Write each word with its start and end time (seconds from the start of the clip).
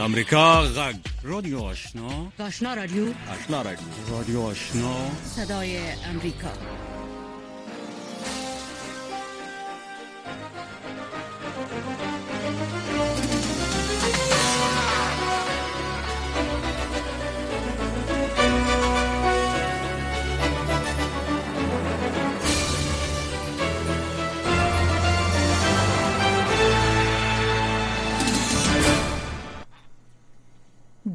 امریکا 0.00 0.62
غږ 0.76 0.96
رادیو 1.22 1.60
آشنا. 1.60 2.10
آشنا 2.38 2.74
رادیو. 2.74 3.06
آشنا 3.06 3.62
رادیو. 3.62 3.86
رادیو 4.10 4.40
آشنا. 4.42 4.94
صدای 5.36 5.78
امریکا. 6.10 6.52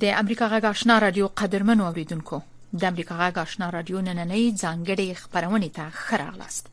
د 0.05 0.09
امریکا 0.21 0.45
غږ 0.53 0.65
آشنا 0.65 0.95
رادیو 0.99 1.27
قدرمن 1.39 1.79
اوریدونکو 1.81 2.37
د 2.79 2.83
امریکا 2.91 3.15
غږ 3.21 3.37
آشنا 3.43 3.67
رادیو 3.75 4.01
نننۍ 4.07 4.43
ځانګړي 4.63 5.07
خبرونه 5.21 5.69
ته 5.77 5.85
خراغلاست. 5.99 6.65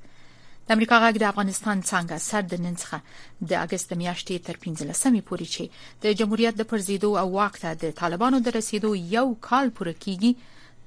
د 0.67 0.69
امریکا 0.77 0.97
غږ 1.05 1.15
د 1.23 1.25
افغانستان 1.33 1.79
څنګه 1.91 2.17
سر 2.25 2.43
د 2.49 2.61
نن 2.65 2.75
څخه 2.83 2.99
د 3.51 3.53
اگست 3.65 3.95
میاشتې 4.01 4.37
تر 4.47 4.57
15مې 4.65 5.23
پورې 5.29 5.47
چې 5.55 5.65
د 6.03 6.19
جمهوریت 6.19 6.59
د 6.59 6.69
پرزیدو 6.73 7.11
او 7.21 7.29
واک 7.37 7.57
ته 7.63 7.71
د 7.85 7.95
طالبانو 8.01 8.41
د 8.49 8.55
رسیدو 8.57 8.91
یو 9.15 9.25
کال 9.49 9.73
پوره 9.79 9.95
کیږي 10.05 10.33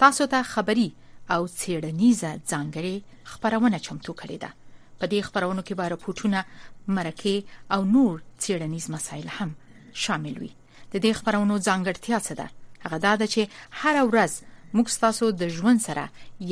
تاسو 0.03 0.27
ته 0.33 0.49
خبري 0.51 0.89
او 1.37 1.41
څېړنیزه 1.59 2.31
ځانګړي 2.51 2.95
خبرونه 3.31 3.79
چمتو 3.87 4.17
کړې 4.21 4.37
ده. 4.43 4.49
په 4.99 5.05
دې 5.11 5.19
خبرونو 5.29 5.65
کې 5.67 5.73
به 5.79 5.85
راپورټونه 5.93 6.39
مرکه 6.99 7.35
او 7.73 7.81
نور 7.95 8.13
څېړنیز 8.43 8.85
مسایل 8.97 9.33
هم 9.37 9.49
شامل 10.05 10.37
وي 10.43 10.53
د 10.91 10.95
دې 11.03 11.11
خبرونو 11.19 11.55
ځانګړتیا 11.67 12.17
څه 12.27 12.33
ده؟ 12.39 12.47
هغه 12.85 12.97
دا 13.05 13.13
ده 13.19 13.25
چې 13.33 13.41
هر 13.81 13.95
ورځ 14.11 14.33
موږ 14.75 14.87
تاسو 15.05 15.25
د 15.41 15.43
ژوند 15.55 15.79
سره 15.87 16.03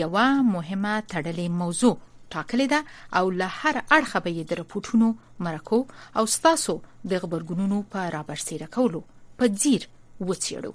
یو 0.02 0.16
مهمه 0.56 0.94
تړلې 1.12 1.48
موضوع 1.62 1.95
ټاکلې 2.34 2.67
ده 2.73 2.80
او 3.17 3.25
له 3.40 3.48
هر 3.59 3.75
اړخه 3.98 4.20
به 4.25 4.44
د 4.50 4.52
رپورټونو 4.62 5.08
مرکو 5.45 5.80
او 6.17 6.23
تاسو 6.48 6.73
د 7.09 7.12
خبرګونونو 7.22 7.78
په 7.92 8.00
رابرسیره 8.16 8.67
کولو 8.75 9.02
په 9.38 9.45
ځیر 9.62 9.81
وڅېړو 10.28 10.73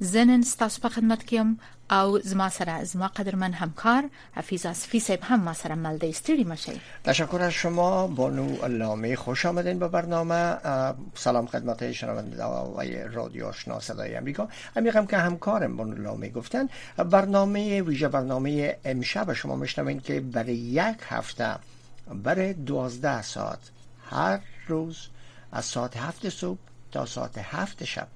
زنن 0.00 0.42
ستاسو 0.42 0.82
په 0.82 0.88
خدمت 0.88 1.20
کې 1.22 1.32
یم 1.32 1.58
او 1.90 2.18
زما 2.18 2.48
سره 2.48 2.84
زما 2.84 3.08
قدرمن 3.08 3.52
همکار 3.52 4.08
حفیظ 4.34 4.66
اصفی 4.66 5.00
صاحب 5.00 5.20
هم 5.22 5.40
ما 5.40 5.52
سره 5.52 5.74
مل 5.74 5.98
دی 5.98 6.08
استری 6.08 6.44
مشه. 6.44 6.72
تشکر 7.04 7.42
از 7.42 7.52
شما 7.52 8.06
بانو 8.06 8.56
علامه 8.56 9.16
خوش 9.16 9.46
آمدین 9.46 9.78
به 9.78 9.88
برنامه. 9.88 10.56
سلام 11.14 11.46
خدمت 11.46 11.92
شنونده 11.92 12.44
و 12.44 12.80
رادیو 13.12 13.46
آشنا 13.46 13.80
صدای 13.80 14.16
امریکا. 14.16 14.48
امیقم 14.76 15.06
که 15.06 15.16
همکارم 15.16 15.76
بانو 15.76 15.94
علامه 15.94 16.28
گفتن. 16.28 16.68
برنامه 16.96 17.82
ویژه 17.82 18.08
برنامه 18.08 18.76
امشب 18.84 19.32
شما 19.32 19.56
میشنوین 19.56 20.00
که 20.00 20.20
برای 20.20 20.54
یک 20.56 20.96
هفته 21.08 21.56
برای 22.24 22.52
دوازده 22.52 23.22
ساعت 23.22 23.58
هر 24.10 24.40
روز 24.68 25.06
از 25.52 25.64
ساعت 25.64 25.96
هفت 25.96 26.28
صبح 26.28 26.58
تا 26.92 27.06
ساعت 27.06 27.38
هفت 27.38 27.84
شب 27.84 28.08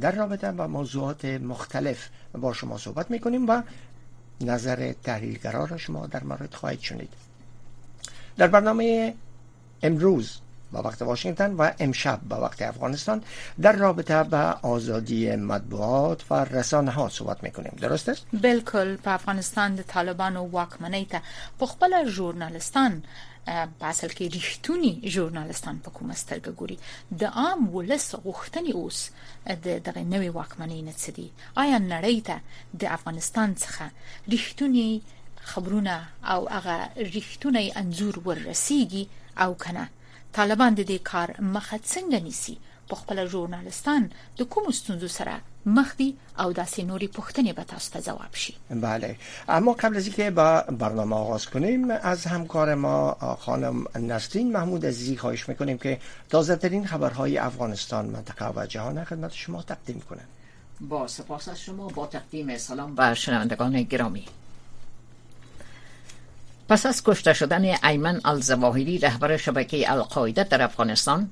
در 0.00 0.10
رابطه 0.12 0.52
با 0.52 0.66
موضوعات 0.66 1.24
مختلف 1.24 2.08
با 2.32 2.52
شما 2.52 2.78
صحبت 2.78 3.10
می‌کنیم 3.10 3.48
و 3.48 3.62
نظر 4.40 4.92
تحلیلگرا 4.92 5.64
را 5.64 5.76
شما 5.76 6.06
در 6.06 6.24
مورد 6.24 6.54
خواهید 6.54 6.80
شنید 6.80 7.12
در 8.36 8.46
برنامه 8.46 9.14
امروز 9.82 10.38
با 10.72 10.82
وقت 10.82 11.02
واشنگتن 11.02 11.52
و 11.52 11.70
امشب 11.78 12.20
با 12.28 12.40
وقت 12.40 12.62
افغانستان 12.62 13.22
در 13.60 13.72
رابطه 13.72 14.22
با 14.22 14.58
آزادی 14.62 15.36
مطبوعات 15.36 16.24
و 16.30 16.44
رسانه 16.44 16.90
ها 16.90 17.08
صحبت 17.08 17.42
می‌کنیم 17.42 17.72
درست 17.80 18.08
است؟ 18.08 18.26
بالکل 18.32 18.96
په 18.96 19.10
افغانستان 19.10 19.74
د 19.74 19.82
طالبانو 19.82 20.50
واکمنۍ 20.50 21.06
ته 21.10 21.22
په 21.58 21.66
خپل 21.66 22.08
ژورنالستان 22.08 23.02
په 23.46 23.84
اصل 23.92 24.10
کې 24.16 24.32
ریښتونی 24.36 24.92
ژورنالستان 25.12 25.76
په 25.84 25.90
کومه 25.96 26.14
سترګه 26.22 26.50
ګوري 26.60 26.78
د 27.20 27.22
عام 27.42 27.60
ولس 27.76 28.06
غوښتنې 28.24 28.72
اوس 28.80 28.98
د 29.46 29.66
دغه 29.86 30.02
نوې 30.14 30.30
واکمنۍ 30.38 30.80
نه 30.88 30.94
څه 31.02 31.10
دي 31.16 31.28
آیا 31.62 31.78
نړۍ 31.92 32.18
ته 32.28 32.36
د 32.80 32.82
افغانستان 32.96 33.54
څخه 33.62 33.84
ریښتونی 34.34 34.88
خبرونه 35.50 35.94
او 36.32 36.40
هغه 36.56 36.76
ریښتونی 37.16 37.66
انزور 37.82 38.14
ورسیږي 38.26 39.04
او 39.42 39.50
کنه 39.64 39.84
طالبان 40.38 40.74
د 40.74 40.82
دې 40.90 40.98
کار 41.10 41.28
مخه 41.54 41.76
څنګه 41.92 42.18
نیسي 42.26 42.56
په 42.90 42.96
خپل 43.02 43.22
ژورنالستان 43.34 44.10
د 44.40 44.50
کوم 44.54 44.70
ستونزو 44.80 45.08
سره 45.18 45.34
مخ 45.66 45.96
دي 45.96 46.08
او 46.38 46.52
داسې 46.52 46.80
نوري 46.90 47.08
پوښتنې 47.16 47.52
به 47.56 47.64
تاسو 47.72 47.92
ته 47.92 48.00
جواب 48.00 48.34
شي. 48.42 48.54
بله. 48.70 49.16
اما 49.48 49.72
قبل 49.72 49.96
از 49.96 50.06
اینکه 50.06 50.30
با 50.30 50.64
برنامه 50.84 51.16
آغاز 51.16 51.46
کنیم 51.46 51.90
از 51.90 52.26
همکار 52.26 52.74
ما 52.74 53.16
خانم 53.40 53.84
نسرین 53.94 54.52
محمود 54.52 54.86
عزیزی 54.86 55.16
خواهش 55.16 55.48
می‌کنیم 55.48 55.78
که 55.78 55.98
تازه 56.30 56.56
ترین 56.56 56.86
خبرهای 56.86 57.38
افغانستان 57.38 58.06
منطقه 58.06 58.52
و 58.56 58.66
جهان 58.66 59.04
خدمت 59.04 59.32
شما 59.32 59.62
تقدیم 59.62 60.00
کنند 60.00 60.28
با 60.80 61.06
سپاس 61.08 61.48
از 61.48 61.60
شما. 61.60 61.88
با 61.88 62.06
تقدیم 62.06 62.58
سلام 62.58 62.94
بر 62.94 63.14
شنوندگان 63.14 63.82
گرامی. 63.82 64.24
پس 66.68 66.86
از 66.86 67.02
کشته 67.04 67.32
شدن 67.32 67.64
ایمن 67.84 68.20
الزواهری 68.24 68.98
رهبر 68.98 69.36
شبکه 69.36 69.92
القاعده 69.92 70.44
در 70.44 70.62
افغانستان 70.62 71.30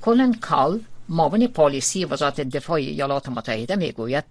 کولن 0.00 0.34
کال 0.34 0.80
معاون 1.08 1.46
پالیسی 1.46 2.04
وزارت 2.04 2.40
دفاع 2.40 2.76
ایالات 2.76 3.28
متحده 3.28 3.76
می‌گوید 3.76 4.24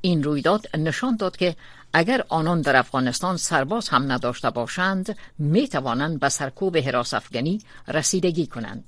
این 0.00 0.22
رویداد 0.22 0.76
نشان 0.76 1.16
داد 1.16 1.36
که 1.36 1.56
اگر 1.92 2.24
آنان 2.28 2.60
در 2.60 2.76
افغانستان 2.76 3.36
سرباز 3.36 3.88
هم 3.88 4.12
نداشته 4.12 4.50
باشند 4.50 5.16
می 5.38 5.68
توانند 5.68 6.20
به 6.20 6.28
سرکوب 6.28 6.76
حراس 6.76 7.14
افغانی 7.14 7.62
رسیدگی 7.88 8.46
کنند. 8.46 8.84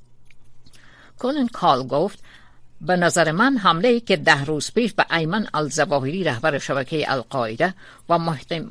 کولن 1.19 1.47
کال 1.47 1.87
گفت 1.87 2.23
به 2.81 2.97
نظر 2.97 3.33
من 3.33 3.57
حمله 3.57 4.01
که 4.01 4.17
ده 4.17 4.45
روز 4.45 4.73
پیش 4.73 4.93
به 4.93 5.07
ایمن 5.17 5.47
الزواهری 5.55 6.25
رهبر 6.25 6.59
شبکه 6.59 7.13
القاعده 7.13 7.75
و, 8.09 8.15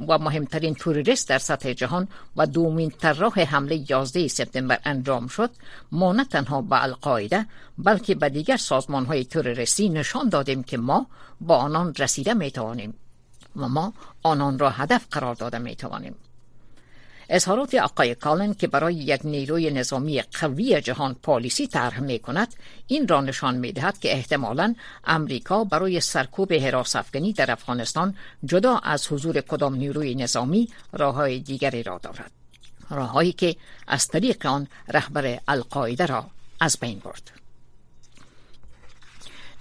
و 0.07 0.17
مهمترین 0.17 0.75
توریست 0.75 1.29
در 1.29 1.37
سطح 1.37 1.73
جهان 1.73 2.07
و 2.35 2.45
دومین 2.45 2.89
طراح 2.89 3.39
حمله 3.39 3.91
11 3.91 4.27
سپتامبر 4.27 4.79
انجام 4.85 5.27
شد 5.27 5.51
ما 5.91 6.13
نه 6.13 6.25
تنها 6.25 6.61
به 6.61 6.83
القاعده 6.83 7.45
بلکه 7.77 8.15
به 8.15 8.29
دیگر 8.29 8.57
سازمان 8.57 9.05
های 9.05 9.25
توریستی 9.25 9.89
نشان 9.89 10.29
دادیم 10.29 10.63
که 10.63 10.77
ما 10.77 11.07
با 11.41 11.57
آنان 11.57 11.93
رسیده 11.99 12.33
می 12.33 12.51
توانیم 12.51 12.93
و 13.55 13.67
ما 13.67 13.93
آنان 14.23 14.59
را 14.59 14.69
هدف 14.69 15.05
قرار 15.11 15.35
داده 15.35 15.57
می 15.57 15.75
توانیم 15.75 16.15
اظهارات 17.29 17.75
آقای 17.75 18.15
کالن 18.15 18.53
که 18.53 18.67
برای 18.67 18.95
یک 18.95 19.21
نیروی 19.23 19.71
نظامی 19.71 20.21
قوی 20.21 20.81
جهان 20.81 21.15
پالیسی 21.23 21.67
طرح 21.67 21.99
می 21.99 22.19
کند 22.19 22.53
این 22.87 23.07
را 23.07 23.21
نشان 23.21 23.55
می 23.57 23.71
دهد 23.71 23.99
که 23.99 24.13
احتمالا 24.13 24.75
امریکا 25.05 25.63
برای 25.63 25.99
سرکوب 25.99 26.53
حراس 26.53 26.95
افغانی 26.95 27.33
در 27.33 27.51
افغانستان 27.51 28.15
جدا 28.45 28.77
از 28.77 29.11
حضور 29.11 29.41
کدام 29.41 29.75
نیروی 29.75 30.15
نظامی 30.15 30.69
راه 30.93 31.37
دیگری 31.37 31.83
را 31.83 31.99
دارد. 32.03 32.31
راههایی 32.89 33.31
که 33.31 33.55
از 33.87 34.07
طریق 34.07 34.45
آن 34.45 34.67
رهبر 34.87 35.39
القاعده 35.47 36.05
را 36.05 36.25
از 36.59 36.77
بین 36.79 36.99
برد. 36.99 37.36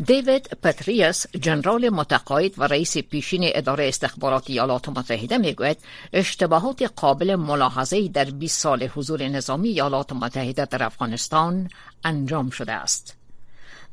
دیوید 0.04 0.58
پتریاس 0.62 1.26
جنرال 1.36 1.88
متقاعد 1.88 2.58
و 2.58 2.62
رئیس 2.66 2.98
پیشین 2.98 3.50
اداره 3.54 3.88
استخبارات 3.88 4.50
ایالات 4.50 4.88
متحده 4.88 5.38
می‌گوید 5.38 5.78
اشتباهات 6.12 6.82
قابل 6.82 7.34
ملاحظه 7.34 8.08
در 8.08 8.24
20 8.24 8.60
سال 8.60 8.82
حضور 8.82 9.28
نظامی 9.28 9.68
ایالات 9.68 10.12
متحده 10.12 10.64
در 10.64 10.82
افغانستان 10.82 11.68
انجام 12.04 12.50
شده 12.50 12.72
است. 12.72 13.16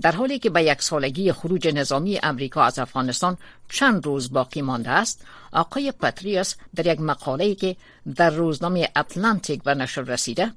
در 0.01 0.11
حالی 0.11 0.39
که 0.39 0.49
به 0.49 0.63
یک 0.63 0.81
سالگی 0.81 1.31
خروج 1.31 1.67
نظامی 1.67 2.19
امریکا 2.23 2.63
از 2.63 2.79
افغانستان 2.79 3.37
چند 3.69 4.05
روز 4.05 4.33
باقی 4.33 4.61
مانده 4.61 4.89
است 4.89 5.25
آقای 5.51 5.91
پتریاس 5.91 6.55
در 6.75 6.87
یک 6.93 7.01
مقاله 7.01 7.55
که 7.55 7.75
در 8.15 8.29
روزنامه 8.29 8.89
اتلانتیک 8.95 9.63
به 9.63 9.75
نشر 9.75 10.01
رسیده 10.01 10.51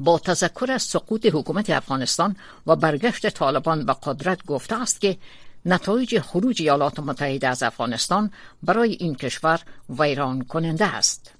با 0.00 0.18
تذکر 0.18 0.72
از 0.72 0.82
سقوط 0.82 1.26
حکومت 1.26 1.70
افغانستان 1.70 2.36
و 2.66 2.76
برگشت 2.76 3.30
طالبان 3.30 3.86
به 3.86 3.96
قدرت 4.02 4.44
گفته 4.46 4.82
است 4.82 5.00
که 5.00 5.16
نتایج 5.66 6.20
خروج 6.20 6.62
ایالات 6.62 7.00
متحده 7.00 7.48
از 7.48 7.62
افغانستان 7.62 8.30
برای 8.62 8.92
این 8.92 9.14
کشور 9.14 9.60
ویران 9.98 10.42
کننده 10.44 10.84
است. 10.84 11.30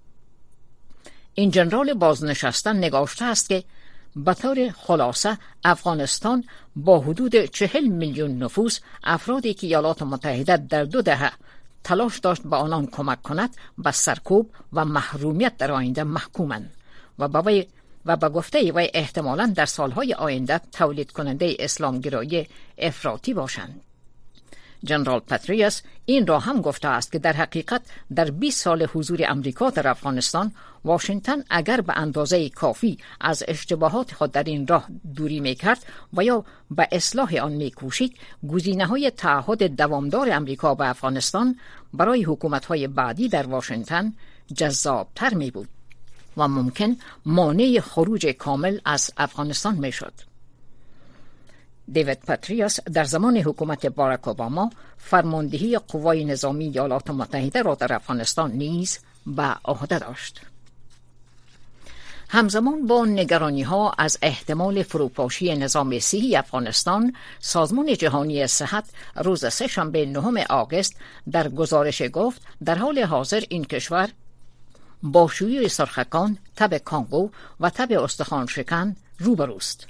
این 1.34 1.50
جنرال 1.50 1.94
بازنشستن 1.94 2.76
نگاشته 2.76 3.24
است 3.24 3.48
که 3.48 3.64
به 4.16 4.34
طور 4.34 4.70
خلاصه 4.70 5.38
افغانستان 5.64 6.44
با 6.76 7.00
حدود 7.00 7.44
چهل 7.44 7.86
میلیون 7.86 8.42
نفوس 8.42 8.80
افرادی 9.04 9.54
که 9.54 9.66
ایالات 9.66 10.02
متحده 10.02 10.56
در 10.56 10.84
دو 10.84 11.02
دهه 11.02 11.32
تلاش 11.84 12.18
داشت 12.18 12.42
به 12.42 12.56
آنان 12.56 12.86
کمک 12.86 13.22
کند 13.22 13.56
به 13.78 13.90
سرکوب 13.90 14.50
و 14.72 14.84
محرومیت 14.84 15.56
در 15.56 15.72
آینده 15.72 16.04
محکومند 16.04 16.70
و 17.18 17.28
به 17.28 17.66
و 18.06 18.16
به 18.16 18.28
گفته 18.28 18.72
وی 18.72 18.90
احتمالا 18.94 19.52
در 19.56 19.66
سالهای 19.66 20.14
آینده 20.14 20.60
تولید 20.72 21.12
کننده 21.12 21.56
اسلامگرایی 21.58 22.46
افراطی 22.78 23.34
باشند. 23.34 23.80
جنرال 24.84 25.20
پاتریاس 25.20 25.82
این 26.04 26.26
را 26.26 26.38
هم 26.38 26.60
گفته 26.60 26.88
است 26.88 27.12
که 27.12 27.18
در 27.18 27.32
حقیقت 27.32 27.82
در 28.14 28.30
20 28.30 28.62
سال 28.62 28.88
حضور 28.94 29.20
امریکا 29.28 29.70
در 29.70 29.88
افغانستان 29.88 30.52
واشنگتن 30.84 31.44
اگر 31.50 31.80
به 31.80 31.92
اندازه 31.96 32.48
کافی 32.48 32.98
از 33.20 33.44
اشتباهات 33.48 34.14
خود 34.14 34.32
در 34.32 34.42
این 34.42 34.66
راه 34.66 34.88
دوری 35.16 35.40
می 35.40 35.54
کرد 35.54 35.84
و 36.12 36.24
یا 36.24 36.44
به 36.70 36.88
اصلاح 36.92 37.36
آن 37.36 37.52
می 37.52 37.70
کوشید 37.70 38.16
گزینه 38.48 38.86
های 38.86 39.10
تعهد 39.10 39.76
دوامدار 39.76 40.30
امریکا 40.32 40.74
به 40.74 40.88
افغانستان 40.88 41.56
برای 41.94 42.22
حکومت 42.22 42.64
های 42.64 42.86
بعدی 42.86 43.28
در 43.28 43.46
واشنگتن 43.46 44.12
جذابتر 44.56 45.34
می 45.34 45.50
بود 45.50 45.68
و 46.36 46.48
ممکن 46.48 46.96
مانع 47.26 47.80
خروج 47.80 48.26
کامل 48.26 48.78
از 48.84 49.10
افغانستان 49.16 49.74
می 49.74 49.92
شد. 49.92 50.12
دیوید 51.92 52.20
پاتریاس 52.20 52.80
در 52.80 53.04
زمان 53.04 53.36
حکومت 53.36 53.86
باراک 53.86 54.28
اوباما 54.28 54.70
فرماندهی 54.98 55.78
قوای 55.78 56.24
نظامی 56.24 56.64
ایالات 56.64 57.10
متحده 57.10 57.62
را 57.62 57.74
در 57.74 57.92
افغانستان 57.92 58.52
نیز 58.52 58.98
به 59.26 59.56
عهده 59.64 59.98
داشت. 59.98 60.40
همزمان 62.32 62.86
با 62.86 63.04
نگرانی 63.04 63.62
ها 63.62 63.92
از 63.98 64.18
احتمال 64.22 64.82
فروپاشی 64.82 65.56
نظام 65.56 65.98
صحی 65.98 66.36
افغانستان 66.36 67.12
سازمان 67.40 67.94
جهانی 67.94 68.46
صحت 68.46 68.84
روز 69.16 69.52
سهشنبه 69.52 70.06
نهم 70.06 70.36
آگوست 70.50 70.96
در 71.32 71.48
گزارش 71.48 72.02
گفت 72.12 72.42
در 72.64 72.74
حال 72.74 72.98
حاضر 72.98 73.44
این 73.48 73.64
کشور 73.64 74.08
با 75.02 75.28
شیوع 75.28 75.68
سرخکان 75.68 76.38
تب 76.56 76.78
کانگو 76.78 77.30
و 77.60 77.70
تب 77.70 77.92
استخوان 77.92 78.46
شکن 78.46 78.96
روبروست 79.18 79.86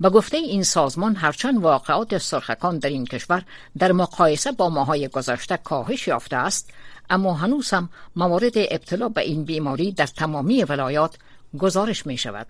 به 0.00 0.10
گفته 0.10 0.36
این 0.36 0.62
سازمان 0.62 1.16
هرچند 1.16 1.62
واقعات 1.62 2.18
سرخکان 2.18 2.78
در 2.78 2.88
این 2.88 3.04
کشور 3.06 3.44
در 3.78 3.92
مقایسه 3.92 4.52
با 4.52 4.68
ماهای 4.68 5.08
گذشته 5.08 5.56
کاهش 5.56 6.08
یافته 6.08 6.36
است 6.36 6.70
اما 7.10 7.34
هنوز 7.34 7.70
هم 7.70 7.88
موارد 8.16 8.52
ابتلا 8.54 9.08
به 9.08 9.20
این 9.20 9.44
بیماری 9.44 9.92
در 9.92 10.06
تمامی 10.06 10.64
ولایات 10.64 11.16
گزارش 11.58 12.06
می 12.06 12.18
شود. 12.18 12.46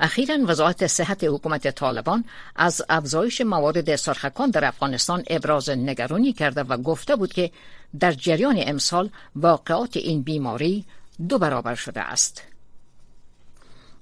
اخیرا 0.00 0.38
وزارت 0.46 0.86
صحت 0.86 1.24
حکومت 1.24 1.70
طالبان 1.70 2.24
از 2.56 2.82
افزایش 2.88 3.40
موارد 3.40 3.96
سرخکان 3.96 4.50
در 4.50 4.64
افغانستان 4.64 5.24
ابراز 5.26 5.70
نگرانی 5.70 6.32
کرده 6.32 6.62
و 6.62 6.76
گفته 6.76 7.16
بود 7.16 7.32
که 7.32 7.50
در 8.00 8.12
جریان 8.12 8.56
امسال 8.58 9.10
واقعات 9.36 9.96
این 9.96 10.22
بیماری 10.22 10.84
دو 11.28 11.38
برابر 11.38 11.74
شده 11.74 12.00
است. 12.00 12.42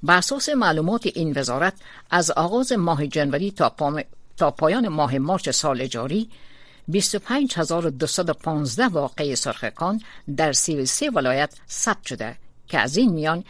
بر 0.02 0.16
اساس 0.16 0.48
معلومات 0.48 1.06
این 1.06 1.32
وزارت 1.36 1.74
از 2.10 2.30
آغاز 2.30 2.72
ماه 2.72 3.06
جنوری 3.06 3.50
تا, 3.50 3.74
تا 4.36 4.50
پایان 4.50 4.88
ماه 4.88 5.18
مارچ 5.18 5.48
سال 5.48 5.86
جاری 5.86 6.28
25215 6.88 8.88
واقعه 8.88 9.34
سرخکان 9.34 10.00
در 10.36 10.52
33 10.52 11.10
ولایت 11.10 11.54
ثبت 11.68 12.06
شده 12.06 12.36
که 12.68 12.78
از 12.78 12.96
این 12.96 13.12
میان 13.12 13.44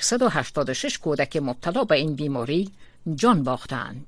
186 0.00 0.98
کودک 0.98 1.36
مبتلا 1.36 1.84
به 1.84 1.94
این 1.94 2.14
بیماری 2.14 2.70
جان 3.14 3.42
باختند. 3.42 4.06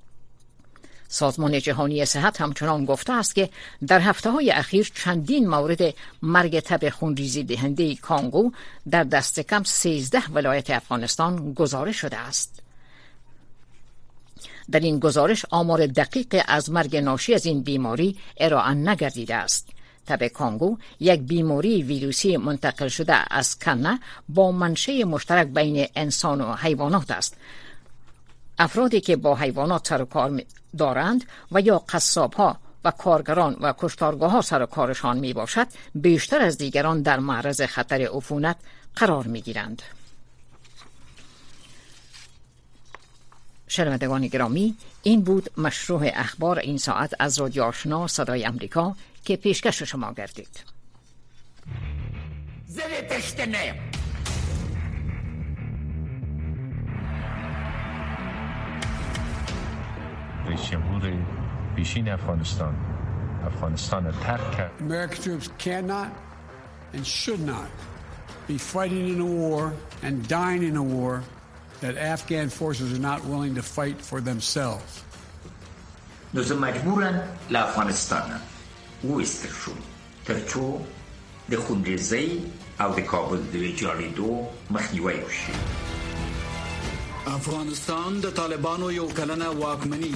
سازمان 1.14 1.60
جهانی 1.60 2.04
صحت 2.04 2.40
همچنان 2.40 2.84
گفته 2.84 3.12
است 3.12 3.34
که 3.34 3.50
در 3.86 4.00
هفته 4.00 4.30
های 4.30 4.50
اخیر 4.50 4.92
چندین 4.94 5.48
مورد 5.48 5.94
مرگ 6.22 6.60
تب 6.60 6.88
خونریزی 6.88 7.44
دهنده 7.44 7.94
کانگو 7.94 8.52
در 8.90 9.04
دست 9.04 9.40
کم 9.40 9.62
13 9.62 10.18
ولایت 10.32 10.70
افغانستان 10.70 11.54
گزارش 11.54 11.96
شده 11.96 12.16
است. 12.16 12.62
در 14.70 14.80
این 14.80 14.98
گزارش 14.98 15.44
آمار 15.50 15.86
دقیق 15.86 16.42
از 16.48 16.70
مرگ 16.70 16.96
ناشی 16.96 17.34
از 17.34 17.46
این 17.46 17.62
بیماری 17.62 18.16
ارائه 18.36 18.74
نگردیده 18.74 19.34
است. 19.34 19.68
تب 20.06 20.26
کانگو 20.26 20.76
یک 21.00 21.20
بیماری 21.20 21.82
ویروسی 21.82 22.36
منتقل 22.36 22.88
شده 22.88 23.14
از 23.30 23.58
کنه 23.58 24.00
با 24.28 24.52
منشه 24.52 25.04
مشترک 25.04 25.46
بین 25.46 25.86
انسان 25.96 26.40
و 26.40 26.54
حیوانات 26.54 27.10
است 27.10 27.36
افرادی 28.58 29.00
که 29.00 29.16
با 29.16 29.36
حیوانات 29.36 29.88
سر 29.88 30.02
و 30.02 30.04
کار 30.04 30.42
دارند 30.78 31.24
و 31.52 31.60
یا 31.60 31.78
قصاب 31.78 32.34
ها 32.34 32.58
و 32.84 32.90
کارگران 32.90 33.56
و 33.60 33.74
کشتارگاه 33.78 34.30
ها 34.30 34.40
سر 34.40 34.62
و 34.62 34.66
کارشان 34.66 35.18
می 35.18 35.32
باشد 35.32 35.66
بیشتر 35.94 36.42
از 36.42 36.58
دیگران 36.58 37.02
در 37.02 37.18
معرض 37.18 37.62
خطر 37.62 38.08
عفونت 38.12 38.56
قرار 38.96 39.26
می 39.26 39.42
گیرند. 39.42 39.82
شنوندگان 43.68 44.26
گرامی 44.26 44.76
این 45.02 45.22
بود 45.22 45.50
مشروع 45.56 46.10
اخبار 46.14 46.58
این 46.58 46.78
ساعت 46.78 47.14
از 47.18 47.38
رادیو 47.38 47.62
آشنا 47.62 48.06
صدای 48.06 48.44
امریکا 48.44 48.96
که 49.24 49.36
پیشکش 49.36 49.82
شما 49.82 50.12
گردید 50.12 50.64
رئیس 52.78 53.34
جمهور 61.03 61.13
پیشین 61.75 62.09
افغانستان 62.09 62.75
افغانستان 63.45 64.11
ترک 64.11 64.51
کرد 64.57 64.71
American 64.79 65.21
troops 65.23 65.49
cannot 65.57 66.09
and 66.93 67.05
should 67.05 67.39
not 67.39 67.69
be 68.47 68.57
fighting 68.57 69.07
in 69.09 69.19
a 69.19 69.25
war 69.25 69.73
and 70.03 70.27
dying 70.27 70.63
in 70.63 70.77
a 70.77 70.83
war 70.83 71.23
that 71.81 71.97
Afghan 71.97 72.49
forces 72.49 72.93
are 72.93 73.03
not 73.11 73.19
willing 73.25 73.55
to 73.55 73.61
fight 73.61 74.01
for 74.01 74.21
themselves. 74.21 75.03
نو 76.33 76.41
زه 76.41 76.55
مجبورم 76.55 77.21
له 77.49 77.59
افغانستانه 77.59 78.39
وویستل 79.03 79.49
شوم 79.49 79.77
تر 80.25 80.39
څو 80.47 80.81
د 81.51 81.55
خونریزۍ 81.55 82.29
او 82.79 82.93
د 82.93 82.99
کابل 82.99 83.39
د 83.53 83.55
ویجاړېدو 83.55 84.31
مخنیوی 84.69 85.17
وشي 85.23 85.53
افغانستان 87.25 88.19
د 88.19 88.31
طالبانو 88.41 88.91
یو 88.91 89.07
کلنه 89.07 89.49
واکمنی 89.49 90.13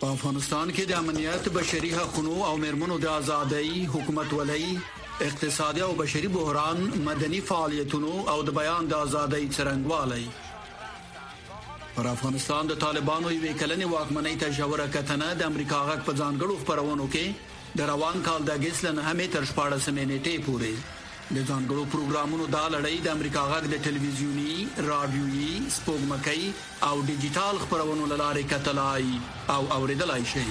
په 0.00 0.06
افغانستان 0.14 0.70
کې 0.74 0.84
د 0.88 0.92
امنیت 1.02 1.48
بشري 1.54 1.88
حقوقو 1.92 2.34
او 2.48 2.56
مرمنو 2.64 2.98
د 3.04 3.06
ازادۍ 3.20 3.70
حکومت 3.94 4.34
ولای 4.40 4.66
اقتصادي 5.28 5.82
او 5.86 5.94
بشري 6.00 6.28
بحران 6.36 6.84
مدني 7.06 7.40
فعالیتونو 7.48 8.12
او 8.34 8.36
د 8.50 8.54
بیان 8.58 8.90
د 8.92 8.94
ازادۍ 9.06 9.48
څرنګوالي 9.56 10.26
پر 11.96 12.06
افغانستان 12.10 12.70
د 12.70 12.78
طالبانو 12.84 13.32
یو 13.36 13.42
کلنې 13.62 13.86
واکمنۍ 13.94 14.36
ته 14.44 14.54
جوړه 14.58 14.86
کتنه 14.98 15.32
د 15.40 15.50
امریکا 15.52 15.82
غږ 15.88 16.06
په 16.10 16.16
ځانګړو 16.20 16.54
خبرونو 16.62 17.08
کې 17.16 17.80
د 17.82 17.90
روان 17.92 18.22
کال 18.28 18.48
د 18.50 18.60
اگست 18.60 18.88
نه 18.90 19.08
همې 19.08 19.26
تر 19.34 19.50
14 19.54 19.90
نیټې 19.98 20.36
پورې 20.46 20.97
د 21.36 21.38
ځانګړو 21.48 21.82
پروګرامونو 21.92 22.44
دا 22.52 22.60
لړۍ 22.74 23.00
د 23.06 23.08
امریکا 23.16 23.40
غږ 23.48 23.66
د 23.72 23.80
ټلویزیونی، 23.86 24.54
رادیويي، 24.90 25.50
سپوږمکۍ 25.78 26.42
او 26.90 26.94
ډیجیټل 27.08 27.58
خبرونو 27.64 28.06
لارې 28.12 28.44
کتلای 28.52 29.18
او 29.56 29.62
اوریدلای 29.78 30.22
شئ 30.32 30.46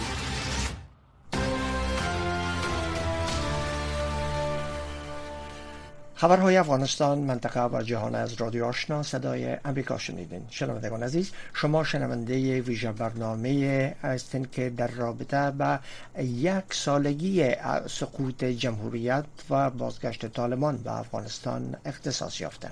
خبرهای 6.17 6.57
افغانستان 6.57 7.17
منطقه 7.19 7.65
و 7.65 7.81
جهان 7.83 8.15
از 8.15 8.33
رادیو 8.33 8.65
آشنا 8.65 9.03
صدای 9.03 9.57
امریکا 9.65 9.97
شنیدین. 9.97 10.41
شنوندگان 10.50 11.03
عزیز 11.03 11.31
شما 11.53 11.83
شنونده 11.83 12.62
ویژه 12.62 12.91
برنامه 12.91 13.95
هستین 14.01 14.47
که 14.51 14.69
در 14.69 14.88
رابطه 14.88 15.51
به 15.51 15.79
یک 16.24 16.63
سالگی 16.71 17.51
سقوط 17.88 18.43
جمهوریت 18.43 19.25
و 19.50 19.69
بازگشت 19.69 20.25
طالبان 20.25 20.77
به 20.77 21.00
افغانستان 21.00 21.75
اختصاص 21.86 22.41
یافته. 22.41 22.69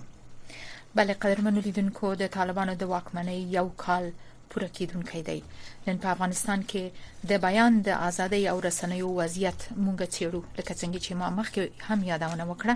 بله 0.95 1.13
قدرمنو 1.13 1.61
لیدونکو 1.61 2.15
د 2.15 2.27
طالبانو 2.27 2.75
د 2.75 2.83
واکمنۍ 2.83 3.53
یو 3.57 3.69
کال 3.69 4.11
پوره 4.55 4.69
کیدونکې 4.77 5.21
دی. 5.29 5.39
نن 5.87 5.97
په 6.03 6.11
افغانستان 6.15 6.63
کې 6.69 6.83
د 7.31 7.41
بیان 7.45 7.81
د 7.87 7.89
ازادۍ 8.07 8.43
او 8.51 8.59
رسنیو 8.67 9.09
وضعیت 9.19 9.65
مونږ 9.85 9.99
چیرو 10.15 10.41
لکه 10.57 10.73
څنګه 10.81 10.99
چې 11.05 11.11
ما 11.21 11.29
مخکې 11.39 11.89
هم 11.89 11.99
یادونه 12.11 12.45
وکړه 12.51 12.75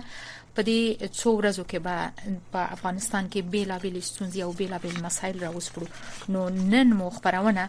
په 0.54 0.62
دې 0.68 0.80
څو 1.18 1.28
ورځو 1.38 1.64
کې 1.70 1.78
به 1.86 1.96
په 2.52 2.60
افغانستان 2.76 3.30
کې 3.32 3.50
بیلابل 3.54 3.96
ستونزې 4.10 4.40
او 4.46 4.52
بیلابل 4.60 5.00
مسایل 5.06 5.40
راوسپړو 5.44 5.86
نو 6.36 6.40
نن 6.74 6.92
مو 7.00 7.10
خبرونه 7.16 7.64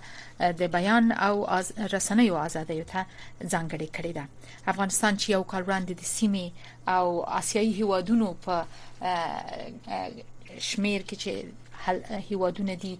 د 0.61 0.71
بیان 0.75 1.11
او 1.27 1.35
از 1.57 1.71
رسنیو 1.95 2.41
ازادۍ 2.45 2.83
ته 2.91 3.05
ځانګړې 3.51 3.87
کړې 3.95 4.11
ده. 4.17 4.25
افغانستان 4.73 5.17
چې 5.17 5.29
یو 5.35 5.43
کال 5.51 5.63
وړاندې 5.63 5.93
د 6.01 6.03
سیمې 6.17 6.47
او 6.95 7.23
آسیایي 7.39 7.73
هیوادونو 7.79 8.27
په 8.45 8.55
شمیر 10.69 11.01
کې 11.07 11.15
چې 11.23 11.33
هیوادونه 12.29 12.75
دي 12.75 12.93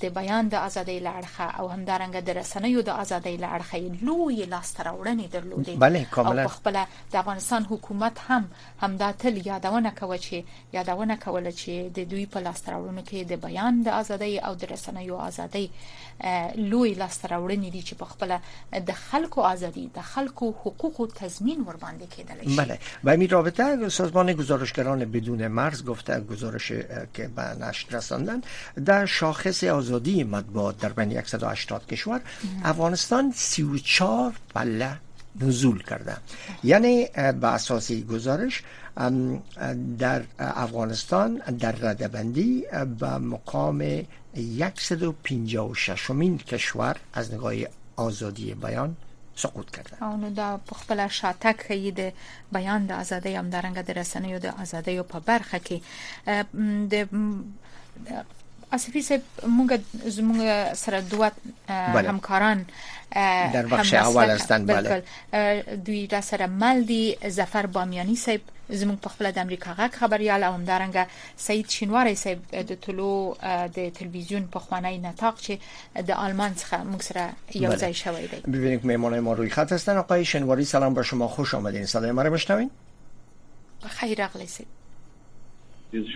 د 0.00 0.04
بیان 0.18 0.48
د 0.48 0.54
ازادۍ 0.68 0.98
لړخه 1.08 1.46
او 1.60 1.68
همدارنګه 1.74 2.20
د 2.20 2.30
رسنیو 2.40 2.82
د 2.82 2.90
ازادۍ 3.02 3.36
لړخه 3.44 3.76
لوی 4.08 4.44
لاستراوړنې 4.44 5.26
درلودې. 5.34 5.74
بله 5.84 6.04
کاملا. 6.10 6.42
او 6.42 6.48
خپل 6.48 6.76
د 7.12 7.14
افغانستان 7.22 7.62
حکومت 7.70 8.18
هم 8.28 8.48
همدا 8.82 9.12
تل 9.12 9.46
یادونه 9.46 9.90
کوي 9.90 10.18
چې 10.18 10.36
یادونه 10.72 11.16
کوله 11.16 11.50
چې 11.50 11.72
د 11.96 12.08
دوی 12.10 12.26
په 12.26 12.40
لاستراوړنو 12.46 13.02
کې 13.08 13.18
د 13.30 13.32
بیان 13.46 13.82
د 13.82 13.88
ازادۍ 14.00 14.34
او 14.46 14.54
د 14.54 14.64
رسنیو 14.72 15.20
ازادۍ 15.28 15.66
لوی 16.56 16.94
لاستراوړنې 16.94 17.70
دي 17.72 17.82
چې 17.82 17.94
په 17.94 18.04
خپل 18.04 18.38
د 18.86 18.92
خلکو 18.92 19.46
ازادي 19.46 19.90
د 19.94 20.00
خلکو 20.00 20.50
حقوق 20.64 21.12
تضمین 21.14 21.64
ور 21.66 21.76
باندې 21.76 22.06
کېدل 22.16 22.48
شي. 22.48 22.56
بله. 22.56 22.78
و 23.04 23.10
این 23.10 23.28
رابطه 23.28 23.88
سازمان 23.88 24.32
گزارشگران 24.32 25.04
بدون 25.04 25.46
مرز 25.48 25.84
گفته 25.84 26.20
گزارش 26.20 26.72
که 27.14 27.28
به 27.36 27.42
نشر 27.42 27.96
رساندن 27.96 28.42
در 28.84 29.06
شاخص 29.06 29.64
آزادی 29.64 30.24
مطبوعات 30.24 30.78
در 30.78 30.92
بین 30.92 31.22
180 31.22 31.86
کشور 31.86 32.20
افغانستان 32.64 33.32
34 33.34 34.32
پله 34.54 34.98
نزول 35.40 35.82
کرده. 35.82 36.16
یعنی 36.64 37.06
به 37.14 37.46
اساسی 37.46 38.04
گزارش 38.04 38.62
در 39.98 40.22
افغانستان 40.38 41.36
در 41.58 41.72
ردبندی 41.72 42.64
به 43.00 43.18
مقام 43.18 44.06
156 44.36 46.10
مین 46.10 46.38
کشور 46.38 46.96
از 47.14 47.34
نگاه 47.34 47.54
آزادی 47.96 48.54
بیان 48.54 48.96
سقوط 49.36 49.70
کرده 49.70 50.02
او 50.02 50.16
نو 50.16 50.30
دا 50.30 50.60
خپل 50.72 51.08
شاتک 51.08 51.72
د 51.72 52.12
بیان 52.52 52.86
د 52.86 52.92
ازادۍ 52.92 53.26
هم 53.26 53.50
درنګ 53.50 53.78
د 53.78 53.90
رسنیو 53.90 54.38
د 54.38 54.46
ازادۍ 54.46 55.02
په 55.02 55.18
برخه 55.20 55.58
اسفی 58.72 59.02
سه 59.02 59.20
مونږ 59.42 59.80
زموږ 60.06 60.38
سره 60.74 61.00
دوه 61.00 61.30
همکاران 61.94 62.64
در 63.52 63.66
بخش 63.66 63.94
اول 63.94 64.30
هستند 64.30 64.66
بله 64.66 65.02
دوی 65.76 66.06
را 66.06 66.20
سره 66.20 66.46
مل 66.46 66.84
دي 66.84 67.16
ظفر 67.28 67.66
بامیانی 67.66 68.16
صاحب 68.16 68.40
زموږ 68.70 68.98
په 69.02 69.08
خپل 69.08 69.30
د 69.30 69.38
امریکا 69.38 69.74
غږ 69.74 69.92
خبريال 69.96 70.44
او 70.44 70.52
همدارنګه 70.54 71.06
سید 71.36 71.68
شینواری 71.68 72.14
صاحب 72.14 72.38
د 72.52 72.74
طلوع 72.74 73.36
د 73.76 73.90
تلویزیون 73.98 74.46
په 74.46 74.58
خوانی 74.58 74.98
نطاق 74.98 75.38
چې 75.40 75.52
د 76.08 76.10
آلمان 76.10 76.54
څخه 76.54 76.74
موږ 76.92 77.02
سره 77.02 77.32
یو 77.54 77.72
ځای 77.76 77.92
شوی 77.92 78.26
دی 78.26 78.40
ببینید 78.46 78.86
مهمان 78.86 79.20
ما 79.20 79.32
روی 79.32 79.50
خط 79.50 79.72
هستن 79.72 79.96
آقای 79.96 80.24
شینواری 80.24 80.64
سلام 80.64 80.94
بر 80.94 81.02
شما 81.02 81.28
خوش 81.28 81.54
آمدین 81.54 81.86
صدای 81.86 82.12
ما 82.12 82.22
رو 82.22 82.30
بشنوین 82.30 82.70
خیر 83.88 84.22
اقلی 84.22 84.46
سید 84.46 84.66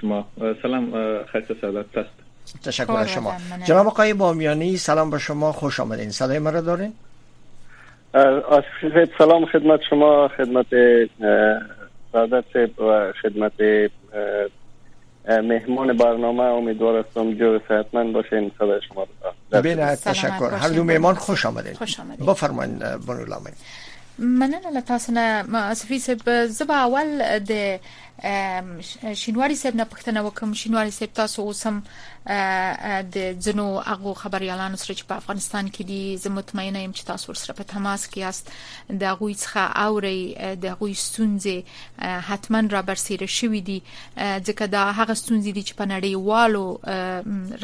شما 0.01 0.27
سلام 0.63 0.91
خسته 1.25 1.55
سعادت 1.61 1.99
است 1.99 2.30
تشکر 2.65 2.93
از 2.93 3.09
شما. 3.09 3.37
جناب 3.65 3.87
آقای 3.87 4.15
بامیانی 4.15 4.77
سلام 4.77 5.11
به 5.11 5.19
شما 5.19 5.53
خوش 5.53 5.81
آمدین. 5.81 6.11
صدای 6.11 6.39
ما 6.39 6.51
رو 6.51 6.61
دارین 6.61 6.93
سلام 9.19 9.47
خدمت 9.47 9.81
شما 9.91 10.29
خدمت 10.29 10.67
سعادت 12.13 12.79
و 12.79 13.13
خدمت 13.23 13.53
مهمان 15.29 15.97
برنامه. 15.97 16.43
امیدوار 16.43 16.99
هستم 16.99 17.35
جو 17.35 17.59
صحتمند 17.69 18.13
باشین 18.13 18.53
صدای 18.59 18.81
شما 18.89 19.07
رو 19.53 19.63
بین 19.63 19.95
تشکر. 19.95 20.51
هر 20.55 20.69
دو 20.69 20.85
مهمان 20.85 21.15
خوش 21.15 21.47
آمدین. 21.47 21.75
خوش 21.75 22.01
آمدین. 22.01 22.27
بفرمایید 22.27 22.79
بانو 23.07 23.25
لامین. 23.25 23.55
مننه 24.19 24.71
له 24.75 24.81
تاسو 24.81 25.13
نه 25.13 25.45
اسفي 25.55 25.99
سب 25.99 26.47
زبا 26.47 26.75
اول 26.75 27.39
د 27.39 27.81
شینواری 28.23 29.55
صاحب 29.57 29.77
نه 29.77 29.85
پښتنه 29.85 30.19
وکم 30.25 30.53
شینواری 30.55 30.91
صاحب 30.91 31.13
تاسو 31.15 31.43
اوسم 31.43 31.83
د 33.13 33.39
جنو 33.45 33.81
هغه 33.81 34.15
خبريالانو 34.15 34.77
سره 34.77 34.95
چې 34.95 35.05
په 35.09 35.17
افغانستان 35.17 35.69
کې 35.69 35.83
دي 35.91 36.17
زه 36.25 36.29
مطمئنه 36.29 36.79
یم 36.79 36.93
چې 36.93 37.05
تاسو 37.11 37.35
سره 37.43 37.55
په 37.61 37.65
تماس 37.71 38.05
کې 38.09 38.19
یاست 38.19 38.51
د 39.03 39.17
غوي 39.21 39.35
څخه 39.35 39.63
اوري 39.87 40.37
د 40.65 40.77
غوي 40.81 40.95
ستونزې 40.95 41.59
حتما 42.29 42.61
را 42.75 42.83
برسیره 42.91 43.27
شوې 43.27 43.61
دي 43.71 43.79
ځکه 44.49 44.67
دا 44.75 44.85
هغه 44.99 45.15
ستونزې 45.23 45.53
دي 45.57 45.63
چې 45.63 45.75
په 45.81 45.85
نړیوالو 45.95 46.65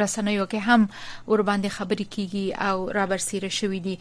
رسنیو 0.01 0.47
کې 0.47 0.61
هم 0.69 0.89
ور 1.29 1.43
باندې 1.43 1.69
خبرې 1.79 2.07
کیږي 2.15 2.47
او 2.69 2.91
را 3.01 3.07
برسیره 3.13 3.49
شوې 3.59 3.81
دي 3.87 3.99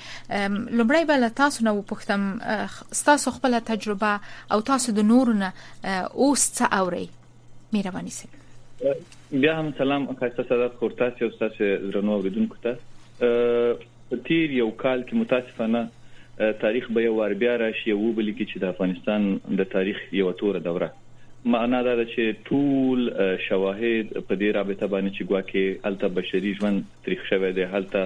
لومړی 0.78 1.04
بل 1.12 1.30
تاسو 1.42 1.68
نه 1.68 1.76
وپوښتم 1.76 3.04
تاسو 3.12 3.32
خپل 3.40 3.60
تجربه 3.60 4.20
او 4.52 4.62
تاسو 4.72 4.92
د 4.92 5.08
نورونه 5.12 5.54
اوس 6.26 6.45
څه 6.48 6.80
اوري 6.80 7.06
مهرباني 7.74 8.16
سره 8.20 8.44
بیا 9.44 9.54
هم 9.60 9.74
سلام 9.78 10.08
خاصه 10.22 10.44
سعادت 10.50 10.80
خورتاس 10.80 11.22
او 11.28 11.30
تاسو 11.44 11.70
درنو 11.92 12.18
اوریدونکو 12.18 12.58
ته 12.66 12.74
تیر 14.28 14.58
یو 14.58 14.70
کال 14.84 15.04
کې 15.04 15.14
متاسفانه 15.14 15.84
تاریخ 16.66 16.92
به 16.98 17.06
یو 17.08 17.16
ور 17.16 17.34
بیا 17.44 17.56
راشي 17.64 17.90
یو 17.90 18.00
بل 18.20 18.30
کې 18.38 18.46
چې 18.52 18.58
د 18.64 18.74
افغانستان 18.76 19.58
د 19.62 19.70
تاریخ 19.76 20.02
یو 20.22 20.32
توره 20.44 20.62
دوره 20.70 20.90
معنا 21.54 21.80
دا 21.86 21.94
چې 22.04 22.38
ټول 22.50 23.02
شواهد 23.48 24.22
په 24.30 24.38
دې 24.42 24.54
رابطه 24.58 24.88
باندې 24.94 25.12
چې 25.18 25.28
ګواکې 25.32 25.90
الته 25.90 26.08
بشري 26.20 26.54
ژوند 26.62 26.88
تاریخ 27.08 27.28
شوی 27.32 27.52
دی 27.58 27.68
هلته 27.74 28.02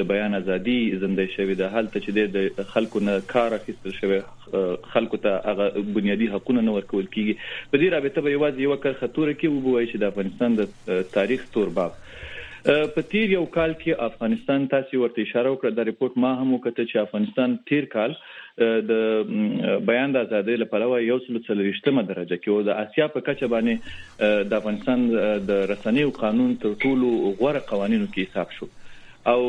د 0.00 0.08
بیان 0.10 0.38
ازادي 0.38 0.76
زنده 1.04 1.26
شوی 1.32 1.56
دی 1.62 1.70
هلته 1.72 2.02
چې 2.04 2.36
د 2.36 2.68
خلکو 2.74 3.02
نه 3.08 3.24
کار 3.32 3.56
اخیستل 3.58 3.96
شوی 3.96 4.20
خلکو 4.92 5.20
ته 5.24 5.40
هغه 5.48 5.84
بنیادی 5.98 6.30
حقوقونه 6.34 6.64
نه 6.68 6.76
ورکول 6.76 7.10
کیږي. 7.16 7.34
په 7.72 7.82
دې 7.82 7.88
رابطه 7.96 8.26
به 8.26 8.36
یوازې 8.36 8.58
یو 8.68 8.78
کار 8.86 8.96
خطر 9.02 9.32
کې 9.32 9.48
وبوي 9.56 9.84
چې 9.90 9.96
د 10.04 10.14
افغانستان 10.14 10.56
د 10.62 11.10
تاریخ 11.18 11.50
تور 11.58 11.74
باب. 11.80 12.00
په 12.66 13.02
تیر 13.12 13.32
یو 13.36 13.44
کال 13.54 13.72
کې 13.80 14.04
افغانستان 14.10 14.62
تاسو 14.74 15.00
ورته 15.00 15.24
اشاره 15.24 15.50
وکړه 15.54 15.78
د 15.78 15.88
report 15.88 16.14
ما 16.24 16.30
هم 16.36 16.46
وکړه 16.52 16.86
چې 16.90 17.02
افغانستان 17.08 17.56
تیر 17.70 17.88
کال 17.94 18.14
د 18.58 18.92
بیان 19.86 20.12
د 20.14 20.24
ازادۍ 20.26 20.56
لپاره 20.62 20.98
یو 21.04 21.18
څل 21.22 21.38
څلریشتمه 21.46 22.02
درجه 22.10 22.36
کې 22.42 22.48
او 22.48 22.62
د 22.68 22.76
اسیا 22.82 23.06
په 23.14 23.20
کچه 23.28 23.48
باندې 23.54 24.44
د 24.50 24.54
افغانستان 24.60 25.08
د 25.48 25.64
رسنیو 25.70 26.12
قانون 26.20 26.52
تر 26.64 26.76
ټولو 26.84 27.10
غوړه 27.40 27.64
قوانینو 27.72 28.06
کې 28.14 28.30
حساب 28.30 28.54
شو. 28.58 28.70
او 29.32 29.40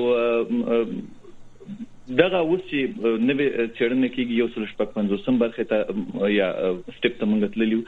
دغه 2.21 2.39
اوسې 2.39 2.81
نوې 3.29 3.47
چیرنه 3.77 4.09
کې 4.15 4.39
یو 4.39 4.49
څل 4.55 4.65
شپږ 4.71 4.89
پنځوسم 4.97 5.39
برخه 5.45 5.63
ته 5.71 6.31
یا 6.39 6.49
سټیپ 6.97 7.21
ته 7.21 7.29
مونږ 7.31 7.53
تللیو 7.55 7.81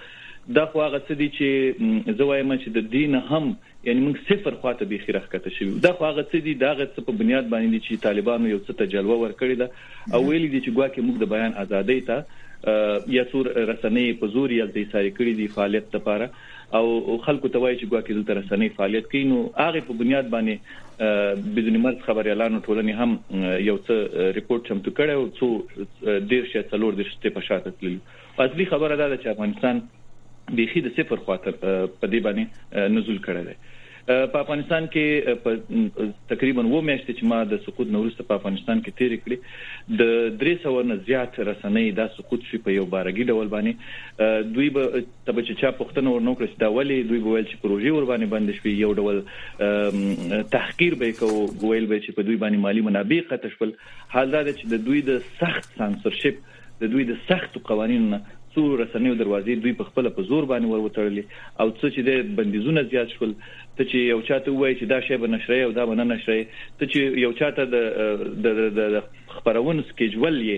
دا 0.55 0.65
خو 0.71 0.81
هغه 0.81 0.99
څه 1.07 1.13
دي 1.21 1.29
چې 1.37 2.17
زه 2.19 2.27
وایم 2.27 2.51
چې 2.55 2.69
د 2.77 2.91
دین 2.95 3.15
هم 3.15 3.45
یعنی 3.87 4.01
موږ 4.05 4.15
صفر 4.29 4.57
خواته 4.61 4.89
به 4.91 5.05
خیره 5.05 5.21
کته 5.33 5.55
شي 5.57 5.69
دا 5.85 5.91
خو 5.99 6.05
هغه 6.09 6.23
څه 6.31 6.43
دي 6.49 6.53
دا 6.65 6.73
هغه 6.73 6.85
څه 6.95 7.07
په 7.07 7.21
بنیاد 7.21 7.49
باندې 7.53 7.85
چې 7.87 8.03
طالبانو 8.07 8.51
یو 8.51 8.59
څه 8.59 8.73
تجلوه 8.83 9.17
ورکړی 9.23 9.55
دا 9.61 9.67
او 10.15 10.21
ویلي 10.27 10.49
دي 10.53 10.61
چې 10.65 10.71
ګواکې 10.77 10.99
موږ 11.07 11.17
د 11.23 11.25
بیان 11.33 11.57
ازادۍ 11.63 11.99
ته 12.11 12.17
یا 13.15 13.23
څور 13.31 13.49
رسنۍ 13.71 14.13
په 14.21 14.27
زور 14.35 14.53
یا 14.59 14.65
د 14.77 14.85
ساري 14.91 15.11
کړی 15.17 15.33
دي 15.41 15.47
فعالیت 15.57 15.97
لپاره. 15.97 16.29
او 16.77 17.17
خلکو 17.25 17.49
ته 17.51 17.59
وایي 17.63 17.75
چې 17.79 17.89
ګواکې 17.91 18.11
دلته 18.13 18.33
رسنۍ 18.39 18.69
فعالیت 18.77 19.05
کوي. 19.11 19.23
نو 19.31 19.37
هغه 19.57 19.81
په 19.89 19.99
بنیاد 19.99 20.31
باندې 20.33 20.55
بدون 21.57 21.77
مرز 21.83 21.99
خبريالانو 22.07 22.63
ټولنې 22.67 22.93
هم 23.01 23.11
یو 23.67 23.77
څه 23.87 24.33
ریپورت 24.39 24.71
چمتو 24.71 24.95
کړي 24.97 25.13
او 25.19 25.29
څو 25.39 25.47
ډیر 26.31 26.43
شې 26.51 26.71
څلور 26.73 26.99
د 26.99 27.07
شته 27.11 27.35
په 27.37 27.47
شاته 27.49 27.75
تللی 27.77 27.99
اصلي 28.45 28.65
خبره 28.73 28.95
ده 29.01 29.17
چې 29.17 29.27
افغانستان 29.35 29.81
بيخي 30.51 30.81
د 30.81 30.93
صفر 30.99 31.25
خاطر 31.29 31.57
په 31.61 32.07
دې 32.11 32.19
باندې 32.27 32.93
نزول 32.97 33.19
کړی 33.25 33.43
دی. 33.49 33.57
په 34.07 34.39
افغانستان 34.39 34.85
کې 34.91 35.05
تقریبا 36.33 36.63
و 36.65 36.81
میاشتې 36.89 37.15
چې 37.17 37.23
ما 37.31 37.39
د 37.53 37.57
سقوط 37.63 37.89
نورسته 37.95 38.25
په 38.29 38.39
افغانستان 38.39 38.83
کې 38.85 38.91
تیر 38.99 39.15
کړی 39.23 39.37
د 40.01 40.37
300 40.43 40.85
نه 40.91 40.95
زیات 41.09 41.39
رسنۍ 41.49 41.91
د 41.97 42.07
سقوط 42.19 42.45
شي 42.51 42.59
په 42.67 42.75
یو 42.75 42.85
بارګي 42.93 43.25
ډول 43.33 43.51
باندې 43.55 44.53
دوی 44.53 44.69
به 44.77 45.01
تبه 45.01 45.43
چې 45.47 45.59
چا 45.63 45.73
پښتنه 45.81 46.13
ورنو 46.13 46.35
کړی 46.41 46.63
دا 46.63 46.69
ولی 46.77 46.99
دوی 47.09 47.19
به 47.25 47.33
ویل 47.33 47.49
چې 47.49 47.61
پروژې 47.65 47.91
ور 47.97 48.07
باندې 48.11 48.27
بند 48.35 48.47
شي 48.61 48.71
یو 48.83 48.91
ډول 48.99 50.47
تحقیر 50.55 50.99
به 51.03 51.17
کو 51.19 51.31
ویل 51.33 51.85
به 51.91 51.99
چې 51.99 52.11
په 52.19 52.29
دوی 52.29 52.37
باندې 52.43 52.63
مالی 52.67 52.85
منابع 52.89 53.19
قطع 53.33 53.53
شول. 53.57 53.75
حال 54.15 54.31
دا 54.37 54.45
چې 54.47 54.73
د 54.75 54.87
دوی 54.87 55.03
د 55.11 55.19
سخت 55.43 55.77
سانسورشپ 55.83 56.35
د 56.81 56.91
دوی 56.95 57.03
د 57.11 57.21
سخت 57.27 57.61
قوانینو 57.67 58.17
څو 58.57 58.77
رسنیو 58.77 59.17
دروازې 59.17 59.63
دوی 59.63 59.73
په 59.79 59.87
خپل 59.89 60.09
په 60.13 60.27
زور 60.29 60.45
باندې 60.51 60.69
ور 60.69 60.79
وټړلې 60.83 61.23
او 61.61 61.67
څه 61.79 61.87
چې 61.95 62.01
د 62.07 62.37
بندیزونه 62.37 62.83
زیات 62.93 63.11
شول 63.17 63.33
ته 63.41 63.83
چې 63.89 63.97
یو 64.13 64.21
چاته 64.29 64.53
وایي 64.53 64.77
چې 64.79 64.85
دا 64.93 64.99
شی 65.07 65.19
به 65.23 65.31
نشري 65.33 65.59
او 65.65 65.71
دا 65.79 65.85
به 65.89 65.99
نه 65.99 66.05
نشري 66.11 66.45
ته 66.53 66.89
چې 66.91 67.21
یو 67.25 67.31
چاته 67.41 67.65
د 68.47 68.71
د 68.79 68.97
خبرونو 69.35 69.85
سکیجول 69.89 70.39
یې 70.49 70.57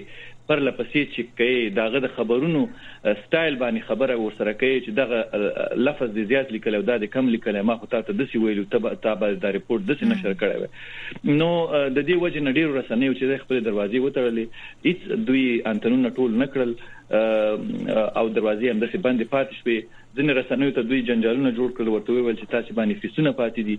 پر 0.50 0.62
لپسې 0.66 1.02
چې 1.16 1.40
کوي 1.40 1.74
داغه 1.80 2.02
د 2.06 2.14
خبرونو 2.18 2.62
سټایل 2.70 3.58
باندې 3.64 3.88
خبره 3.90 4.18
ورسره 4.22 4.54
کوي 4.62 4.78
چې 4.86 4.92
دغه 5.00 5.82
لفظ 5.88 6.14
دی 6.18 6.26
زیات 6.34 6.54
لیکل 6.58 6.80
او 6.80 6.84
د 6.90 7.10
کم 7.18 7.32
لیکل 7.36 7.60
ما 7.72 7.78
خو 7.82 7.92
ته 7.96 8.18
د 8.22 8.32
سی 8.34 8.44
ویلو 8.46 8.68
ته 8.76 8.94
تابع 9.08 9.32
د 9.48 9.58
ریپورت 9.58 9.90
د 9.90 10.00
سی 10.00 10.12
نشر 10.14 10.38
کړی 10.44 11.36
نو 11.42 11.50
د 11.74 12.00
دې 12.08 12.16
وجه 12.24 12.46
نډیر 12.48 12.74
رسنیو 12.80 13.18
چې 13.20 13.44
خپل 13.46 13.62
دروازې 13.68 14.00
وتړلې 14.06 14.46
هیڅ 14.90 15.28
دوی 15.32 15.46
انټنونه 15.74 16.16
ټول 16.22 16.40
نکړل 16.44 16.74
او 17.12 18.26
دروازې 18.38 18.68
هم 18.72 18.80
د 18.80 18.92
څه 18.92 18.98
باندې 19.06 19.26
پاتې 19.34 19.54
شوې 19.62 19.78
ځینې 20.20 20.32
رسنیو 20.40 20.76
ته 20.78 20.82
دوی 20.90 21.02
جنجالونه 21.10 21.52
جوړ 21.58 21.70
کړل 21.78 21.90
ورته 21.96 22.10
ویل 22.14 22.40
چې 22.40 22.52
تاسو 22.56 22.78
باندې 22.80 23.02
فیسونه 23.02 23.32
پاتې 23.42 23.62
دي. 23.68 23.76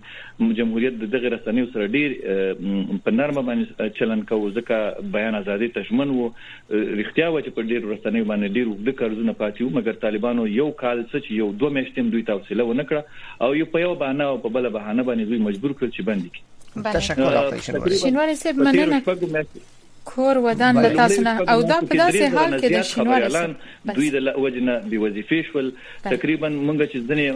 جمهوریت 0.60 0.94
د 1.00 1.10
دغه 1.14 1.32
رسنیو 1.36 1.70
سره 1.72 1.86
ډیر 1.96 2.10
په 3.06 3.10
نرمه 3.16 3.42
باندې 3.48 3.96
چلن 4.00 4.20
کوي 4.30 4.52
ځکه 4.58 4.76
بیان 5.16 5.34
ازادي 5.40 5.68
تشمن 5.78 6.14
وو 6.18 6.26
رښتیا 6.30 7.26
و 7.30 7.40
چې 7.40 7.50
په 7.58 7.62
ډیر 7.72 7.80
رسنیو 7.92 8.28
باندې 8.30 8.54
ډیر 8.56 8.66
وګړي 8.68 8.94
قرضونه 9.00 9.32
پاتې 9.42 9.60
وو 9.62 9.74
مګر 9.78 9.94
طالبانو 10.06 10.46
یو 10.58 10.68
کال 10.84 11.02
څه 11.10 11.16
چې 11.24 11.30
یو 11.40 11.48
دوه 11.64 11.70
میاشتې 11.78 12.00
دوی 12.14 12.24
توصله 12.30 12.68
ونه 12.70 12.84
کړه 12.92 13.02
او 13.48 13.50
یو 13.62 13.66
په 13.74 13.84
یو 13.86 13.92
بهانه 14.04 14.30
او 14.30 14.38
په 14.46 14.56
بل 14.58 14.70
بهانه 14.78 15.02
باندې 15.10 15.24
دوی 15.32 15.40
مجبور 15.48 15.76
کړ 15.80 15.86
چې 15.96 16.02
بندي 16.12 16.30
کړي. 16.34 16.42
تشکر 16.94 17.96
شینواری 18.06 18.34
صاحب 18.44 18.56
مننه 18.66 18.98
کور 20.04 20.36
ودان 20.44 20.78
له 20.82 20.90
تاسو 20.96 21.22
نه. 21.22 21.32
او 21.54 21.62
دا 21.62 21.78
په 21.80 21.94
داسې 22.02 22.22
حال 22.34 22.60
کې 22.60 22.68
د 22.72 22.82
شینوالي 22.82 23.54
دوی 23.96 24.10
د 24.10 24.38
وجنه 24.44 24.74
بي 24.90 24.98
وظیفې 25.04 25.40
شول. 25.52 25.72
تقریبا 26.04 26.48
مونږ 26.48 26.78
چې 26.92 26.98
ځنې 27.08 27.26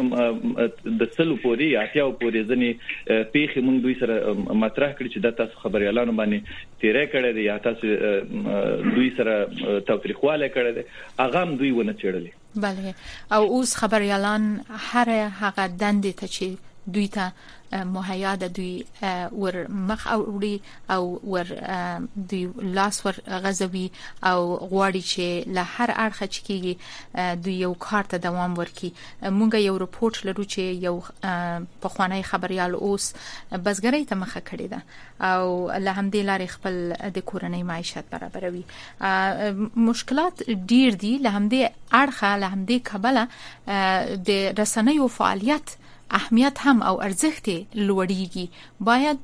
د 1.00 1.12
سلو 1.16 1.36
پوري 1.44 1.68
اتیاو 1.82 2.12
پوري 2.22 2.44
ځنې 2.44 2.70
پیخي 3.36 3.60
مونږ 3.60 3.82
دوی 3.86 3.94
سره 4.00 4.14
مطرح 4.64 4.90
کړی 4.98 5.08
چې 5.14 5.18
د 5.26 5.36
تاسو 5.40 5.54
خبريالانو 5.64 6.16
باندې 6.20 6.38
تیرې 6.80 7.06
کړې 7.12 7.30
دي 7.36 7.42
یا 7.50 7.56
تاسو 7.58 7.84
دوی 8.96 9.10
سره 9.18 9.80
توتریخواله 9.90 10.48
کړې 10.54 10.72
دي 10.76 10.84
اغام 11.28 11.56
دوی 11.62 11.72
ونه 11.80 11.94
چړلې 12.02 12.32
بله. 12.66 12.94
او 13.32 13.42
اوس 13.56 13.74
خبريالان 13.82 14.42
هر 14.90 15.08
هغه 15.40 15.66
دندې 15.66 16.12
ته 16.20 16.26
چې 16.26 16.46
دوی 16.94 17.08
ته 17.08 17.32
مهیا 17.74 18.34
د 18.42 18.52
دوی 18.56 18.84
ور 19.42 19.56
مخ 19.68 20.06
او 20.06 20.20
وړي 20.24 20.56
او 20.94 21.20
ور 21.34 21.46
دوی 22.32 22.48
لاس 22.78 23.06
ور 23.06 23.14
غزوي 23.46 23.90
او 24.22 24.40
غواړي 24.70 25.02
چې 25.12 25.48
له 25.58 25.62
هر 25.76 25.90
اړخه 25.90 26.26
چکیږي 26.34 26.74
دوی 27.44 27.56
یو 27.60 27.74
کار 27.74 28.04
ته 28.14 28.16
دوام 28.26 28.56
ورکړي. 28.56 28.90
مونږ 29.22 29.54
یو 29.54 29.78
رپورت 29.84 30.24
لرو 30.26 30.44
چې 30.44 30.60
یو 30.86 31.02
په 31.80 31.88
خوانی 31.96 32.22
خبريال 32.22 32.74
اوس 32.74 33.12
بسګرۍ 33.52 34.04
ته 34.08 34.14
مخه 34.24 34.40
کړې 34.40 34.66
ده 34.72 34.80
او 35.30 35.70
له 35.86 35.92
همدې 35.98 36.22
لارې 36.28 36.46
خپل 36.56 36.74
د 37.16 37.18
کورنۍ 37.30 37.62
معیشت 37.62 38.04
برابروي. 38.14 38.64
مشکلات 39.90 40.42
ډیر 40.50 40.94
دي 41.04 41.18
له 41.18 41.30
همدې 41.38 41.62
اړخه 42.02 42.30
له 42.42 42.48
همدې 42.54 42.78
کبله 42.90 43.22
د 44.28 44.60
رسنیو 44.60 45.08
فعالیت 45.16 45.76
اهمیت 46.10 46.58
هم 46.58 46.82
او 46.82 47.02
ارزښت 47.02 47.48
لوړیږي. 47.74 48.48
باید 48.80 49.18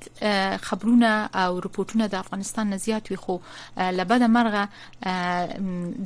خبرونه 0.63 1.29
او 1.35 1.61
رپورټونه 1.61 2.07
د 2.09 2.15
افغانستان 2.15 2.71
نه 2.71 2.77
زیات 2.77 3.11
وي 3.11 3.17
خو 3.17 3.39
لبد 3.77 4.23
مرغه 4.23 4.69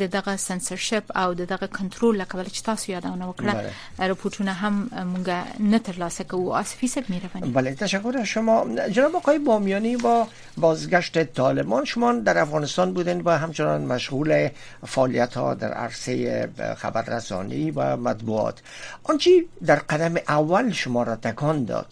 د 0.01 0.03
دغه 0.17 0.37
سنسرشپ 0.37 1.17
او 1.17 1.35
د 1.35 1.47
دغه 1.53 1.67
کنټرول 1.67 2.17
لکه 2.17 2.45
چې 2.45 2.63
تاسو 2.63 2.93
یادونه 2.93 3.33
وکړه 3.33 3.55
رپورټونه 3.99 4.49
هم 4.49 4.89
مونږ 5.15 5.29
نه 5.61 5.79
ترلاسه 5.79 6.25
کوو. 6.25 6.53
آسفی 6.53 6.87
سب 6.87 7.11
میروانی 7.11 7.53
بله 7.53 7.75
تشکر 7.75 8.19
از 8.19 8.27
شما. 8.27 8.67
جناب 8.89 9.17
آقای 9.17 9.39
بامیانی 9.39 9.97
با 9.97 10.27
بازگشت 10.57 11.25
طالبان 11.25 11.85
شما 11.85 12.13
در 12.13 12.39
افغانستان 12.39 12.93
بودن 12.93 13.21
و 13.21 13.39
همچنان 13.39 13.85
مشغول 13.85 14.49
فعالیت 14.87 15.35
ها 15.35 15.55
در 15.55 15.73
عرصه 15.73 16.49
خبررسانی 16.79 17.71
و 17.71 17.97
مطبوعات. 17.97 18.63
آنچه 19.05 19.45
در 19.67 19.77
قدم 19.77 20.15
اول 20.29 20.64
شما 20.73 21.03
را 21.03 21.17
تکان 21.17 21.65
داد. 21.65 21.87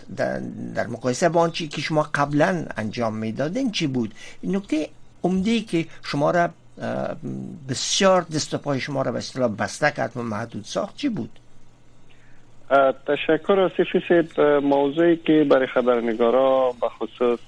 در, 0.75 0.87
مقایسه 0.87 1.29
با 1.29 1.41
آنچه 1.41 1.67
که 1.67 1.81
شما 1.81 2.03
قبلا 2.15 2.65
انجام 2.77 3.17
می‌دادین 3.17 3.71
چی 3.71 3.87
بود؟ 3.87 4.15
نکته 4.45 4.89
عمده 5.25 5.61
که 5.61 5.87
شما 6.03 6.31
را 6.31 6.49
بسیار 7.69 8.23
دست 8.23 8.55
پای 8.55 8.81
شما 8.81 9.03
را 9.03 9.13
به 9.13 9.19
اصطلاح 9.19 9.49
بسته 9.57 9.91
کرد 9.91 10.17
و 10.17 10.23
محدود 10.23 10.65
ساخت 10.65 10.97
چی 10.97 11.09
بود؟ 11.09 11.31
تشکر 13.07 13.61
آصفی 13.61 14.03
سید. 14.09 14.41
موضوعی 14.41 15.17
که 15.17 15.47
برای 15.51 15.67
خبرنگارا 15.67 16.75
به 16.81 16.89
خصوص 16.89 17.41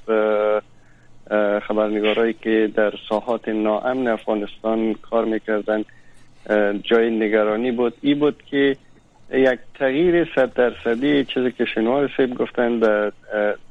خبرنگارایی 1.68 2.32
که 2.32 2.70
در 2.76 2.92
ساحات 3.08 3.48
ناامن 3.48 4.08
افغانستان 4.08 4.94
کار 4.94 5.24
می‌کردن 5.24 5.84
جای 6.82 7.10
نگرانی 7.10 7.72
بود. 7.72 7.94
ای 8.00 8.14
بود 8.14 8.42
که 8.50 8.76
یک 9.32 9.58
تغییر 9.74 10.28
صد 10.34 10.52
درصدی 10.52 11.24
چیزی 11.24 11.52
که 11.52 11.64
شنوار 11.64 12.10
سیب 12.16 12.34
گفتن 12.34 12.78
در 12.78 13.12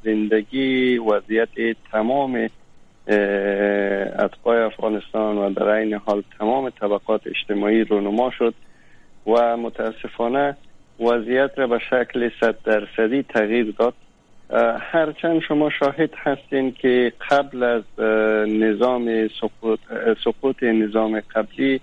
زندگی 0.03 0.98
وضعیت 0.98 1.77
تمام 1.91 2.50
اتباع 4.19 4.65
افغانستان 4.65 5.38
و 5.38 5.54
در 5.54 5.63
این 5.63 5.93
حال 5.93 6.23
تمام 6.39 6.69
طبقات 6.69 7.28
اجتماعی 7.28 7.84
رونما 7.84 8.32
شد 8.32 8.54
و 9.28 9.58
متاسفانه 9.58 10.58
وضعیت 10.99 11.51
را 11.56 11.67
به 11.67 11.80
شکل 11.89 12.30
صد 12.39 12.56
درصدی 12.63 13.23
تغییر 13.23 13.73
داد. 13.80 13.93
هرچند 14.80 15.41
شما 15.41 15.69
شاهد 15.69 16.10
هستین 16.17 16.71
که 16.71 17.13
قبل 17.30 17.63
از 17.63 17.84
نظام 18.47 19.28
سقوط, 19.41 19.80
سقوط 20.23 20.63
نظام 20.63 21.19
قبلی 21.19 21.82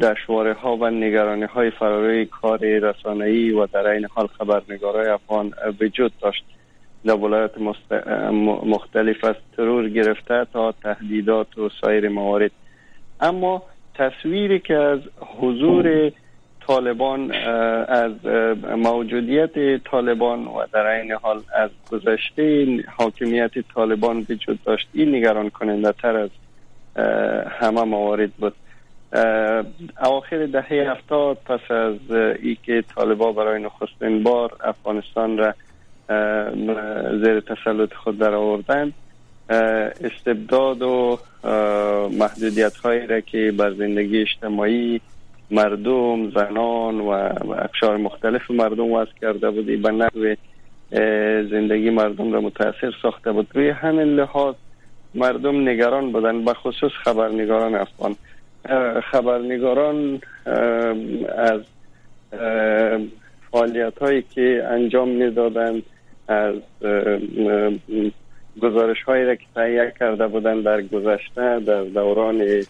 دشواره 0.00 0.52
ها 0.52 0.76
و 0.76 0.90
نگرانی 0.90 1.44
های 1.44 1.70
فراروی 1.70 2.24
کار 2.26 2.58
رسانه‌ای 2.58 3.50
و 3.50 3.66
در 3.66 3.86
این 3.86 4.06
حال 4.14 4.26
خبرنگارای 4.26 5.08
افغان 5.08 5.52
وجود 5.80 6.12
داشت. 6.20 6.44
در 7.04 7.14
ولایت 7.14 7.50
مختلف 8.64 9.24
از 9.24 9.34
ترور 9.56 9.88
گرفته 9.88 10.46
تا 10.52 10.72
تهدیدات 10.72 11.58
و 11.58 11.68
سایر 11.80 12.08
موارد. 12.08 12.50
اما 13.20 13.62
تصویری 13.94 14.60
که 14.60 14.74
از 14.74 15.00
حضور 15.40 16.12
طالبان 16.66 17.32
از 17.88 18.12
موجودیت 18.76 19.84
طالبان 19.84 20.44
و 20.44 20.62
در 20.72 20.86
این 20.86 21.12
حال 21.12 21.42
از 21.56 21.70
گذشته 21.92 22.66
حاکمیت 22.96 23.50
طالبان 23.74 24.26
وجود 24.30 24.58
داشت 24.64 24.88
این 24.92 25.14
نگران 25.14 25.50
کننده 25.50 25.92
تر 25.92 26.16
از 26.16 26.30
همه 27.60 27.84
موارد 27.84 28.30
بود. 28.30 28.54
اواخر 30.02 30.46
دهه 30.46 30.90
هفتاد 30.90 31.38
پس 31.46 31.70
از 31.70 32.10
ای 32.42 32.56
که 32.62 32.84
طالبا 32.94 33.32
برای 33.32 33.62
نخستین 33.62 34.22
بار 34.22 34.56
افغانستان 34.64 35.38
را 35.38 35.54
زیر 37.22 37.40
تسلط 37.40 37.94
خود 37.94 38.18
در 38.18 38.34
آوردند 38.34 38.92
استبداد 40.00 40.82
و 40.82 41.18
محدودیت 42.18 42.76
هایی 42.76 43.06
را 43.06 43.20
که 43.20 43.52
بر 43.56 43.74
زندگی 43.74 44.20
اجتماعی 44.20 45.00
مردم 45.50 46.30
زنان 46.30 47.00
و 47.00 47.08
اقشار 47.52 47.96
مختلف 47.96 48.50
مردم 48.50 48.92
وضع 48.92 49.10
کرده 49.20 49.50
بودی 49.50 49.76
به 49.76 49.90
نحو 49.90 50.34
زندگی 51.50 51.90
مردم 51.90 52.32
را 52.32 52.40
متاثر 52.40 52.92
ساخته 53.02 53.32
بود. 53.32 53.48
روی 53.54 53.68
همین 53.70 54.14
لحاظ 54.14 54.54
مردم 55.14 55.68
نگران 55.68 56.12
بودن 56.12 56.44
به 56.44 56.54
خصوص 56.54 56.92
خبرنگاران 57.04 57.74
افغان. 57.74 58.16
خبرنگاران 59.12 60.20
از 61.36 61.60
فعالیت 63.50 63.98
هایی 63.98 64.24
که 64.34 64.64
انجام 64.70 65.08
می‌دادند 65.08 65.82
از 66.28 66.54
گزارش 68.62 69.02
هایی 69.02 69.24
را 69.24 69.34
که 69.34 69.44
تهیه 69.54 69.92
کرده 70.00 70.26
بودند 70.26 70.64
در 70.64 70.82
گذشته 70.82 71.60
در 71.60 71.84
دوران 71.84 72.64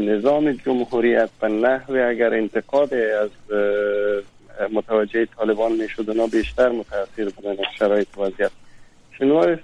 نظام 0.00 0.52
جمهوریت 0.52 1.30
به 1.40 1.48
نحوی 1.48 2.00
اگر 2.00 2.34
انتقاد 2.34 2.94
از 2.94 3.30
متوجه 4.72 5.26
طالبان 5.26 5.72
می‌شد 5.72 6.10
اونا 6.10 6.26
بیشتر 6.26 6.68
متاثر 6.68 7.24
بودن 7.36 7.50
از 7.50 7.74
شرایط 7.78 8.18
وضعیت. 8.18 8.50
شنوار 9.18 9.58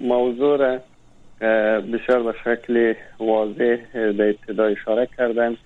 موضوع 0.00 0.56
را 0.56 0.78
بسیار 1.40 2.22
به 2.22 2.34
شکل 2.44 2.94
واضح 3.18 3.76
به 3.92 4.28
ابتدا 4.28 4.64
اشاره 4.64 5.08
کردن. 5.18 5.56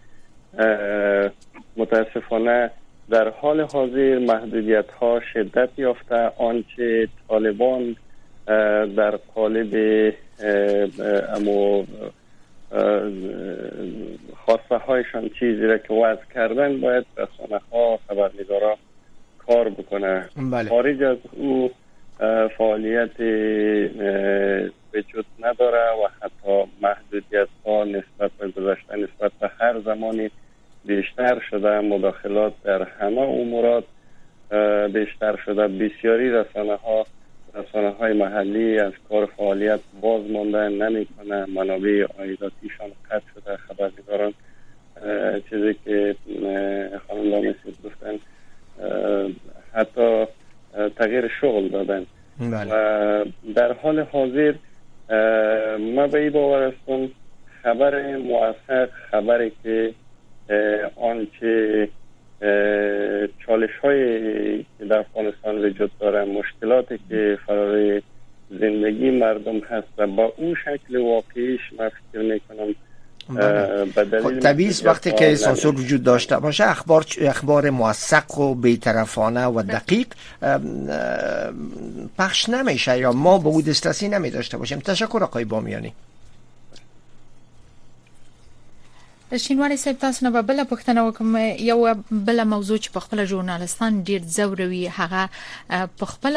متاسفانه 1.77 2.71
در 3.11 3.29
حال 3.29 3.61
حاضر 3.61 4.19
محدودیت 4.19 4.91
ها 4.91 5.21
شدت 5.33 5.69
یافته. 5.77 6.33
آنچه 6.37 7.09
طالبان 7.29 7.97
در 8.97 9.17
قالب 9.35 10.13
امو 11.37 11.85
خواسته 14.47 14.77
هایشان 14.77 15.31
چیزی 15.39 15.63
را 15.63 15.79
که 15.79 15.95
وضع 15.95 16.25
کردن 16.35 16.81
باید 16.81 17.07
رسانه 17.17 17.61
ها 17.73 17.99
خبرنگارا 18.09 18.77
کار 19.47 19.69
بکنه. 19.69 20.29
بله. 20.37 20.69
خارج 20.69 21.03
از 21.03 21.19
او 21.33 21.71
فعالیت 22.59 23.21
وجود 24.95 25.27
نداره 25.39 25.91
و 25.91 26.09
حتی 26.21 26.71
محدودیت 26.83 27.49
ها 27.67 27.85
نسبت 27.85 28.31
به 28.39 28.49
گذشته 28.49 28.97
نسبت 28.97 29.33
به 29.41 29.51
هر 29.59 29.81
زمانی 29.81 30.31
بیشتر 30.85 31.41
شده. 31.51 31.81
مداخلات 31.81 32.53
در 32.65 32.83
همه 32.83 33.21
امورات 33.21 33.85
بیشتر 34.93 35.37
شده. 35.45 35.69
بسیاری 35.69 36.31
رسانه 36.31 36.75
ها 36.75 37.07
رسانه 37.55 37.91
های 37.91 38.13
محلی 38.13 38.79
از 38.79 38.93
کار 39.09 39.27
فعالیت 39.27 39.81
باز 40.01 40.31
مانده 40.31 40.69
نمی 40.69 41.07
کنه 41.07 41.47
منابع 41.47 42.07
آیداتیشان 42.19 42.91
قطع 43.11 43.25
شده. 43.35 43.57
خبرنگاران 43.57 44.35
چیزی 45.51 45.77
که 45.85 46.17
خانم 47.09 47.31
لامسی 47.31 47.77
گفتن 47.85 48.19
حتی 49.73 50.27
تغییر 51.03 51.31
شغل 51.41 51.69
دادن 51.69 52.07
بله. 52.41 52.75
و 52.75 53.25
در 53.55 53.73
حال 53.73 54.01
حاضر 54.01 54.55
ما 55.79 56.07
به 56.07 56.19
این 56.19 56.31
باور 56.31 56.63
هستم 56.63 57.09
خبر 57.63 58.17
موفق 58.17 58.89
خبری 59.11 59.53
که 59.63 59.95
آنچه 60.97 61.89
چالش 63.47 63.71
های 63.83 64.59
که 64.59 64.85
در 64.91 64.99
افغانستان 64.99 65.65
وجود 65.65 65.91
داره 66.01 66.25
مشکلاتی 66.25 66.99
که 67.09 67.39
فرار 67.47 68.03
زندگی 68.51 69.11
مردم 69.11 69.59
هست 69.59 69.89
و 69.99 70.07
با 70.07 70.33
اون 70.37 70.55
شکل 70.65 70.97
واقعیش 70.97 71.61
من 71.79 71.89
فکر 71.89 72.23
می‌کنم 72.23 72.75
خب 74.23 74.41
طبیعی 74.41 74.75
وقتی 74.85 75.13
که 75.13 75.37
سانسور 75.37 75.81
وجود 75.81 76.03
داشته 76.03 76.39
باشه 76.39 76.71
اخبار 76.71 77.07
اخبار 77.21 77.71
موثق 77.71 78.39
و 78.39 78.55
بیطرفانه 78.55 79.47
و 79.47 79.63
دقیق 79.63 80.07
پخش 82.19 82.49
نمیشه 82.49 82.99
یا 82.99 83.13
ما 83.13 83.39
به 83.39 83.49
او 83.49 83.63
دسترسی 83.63 84.09
نمی 84.09 84.31
داشته 84.31 84.57
باشیم. 84.57 84.79
تشکر 84.79 85.21
آقای 85.23 85.45
بامیانی. 85.45 85.95
شینوالي 89.37 89.77
صاحب 89.77 89.97
تاسو 89.99 90.27
نه 90.27 90.41
بل 90.41 90.65
پښتنه 90.65 90.99
وکم 90.99 91.37
یو 91.59 91.95
بل 92.11 92.45
موضوع 92.45 92.77
چې 92.77 92.89
په 92.95 93.01
خپل 93.01 93.25
ژورنالستان 93.25 94.03
ډیر 94.09 94.23
زوروي 94.35 94.89
هغه 94.97 95.29
په 96.01 96.07
خپل 96.11 96.37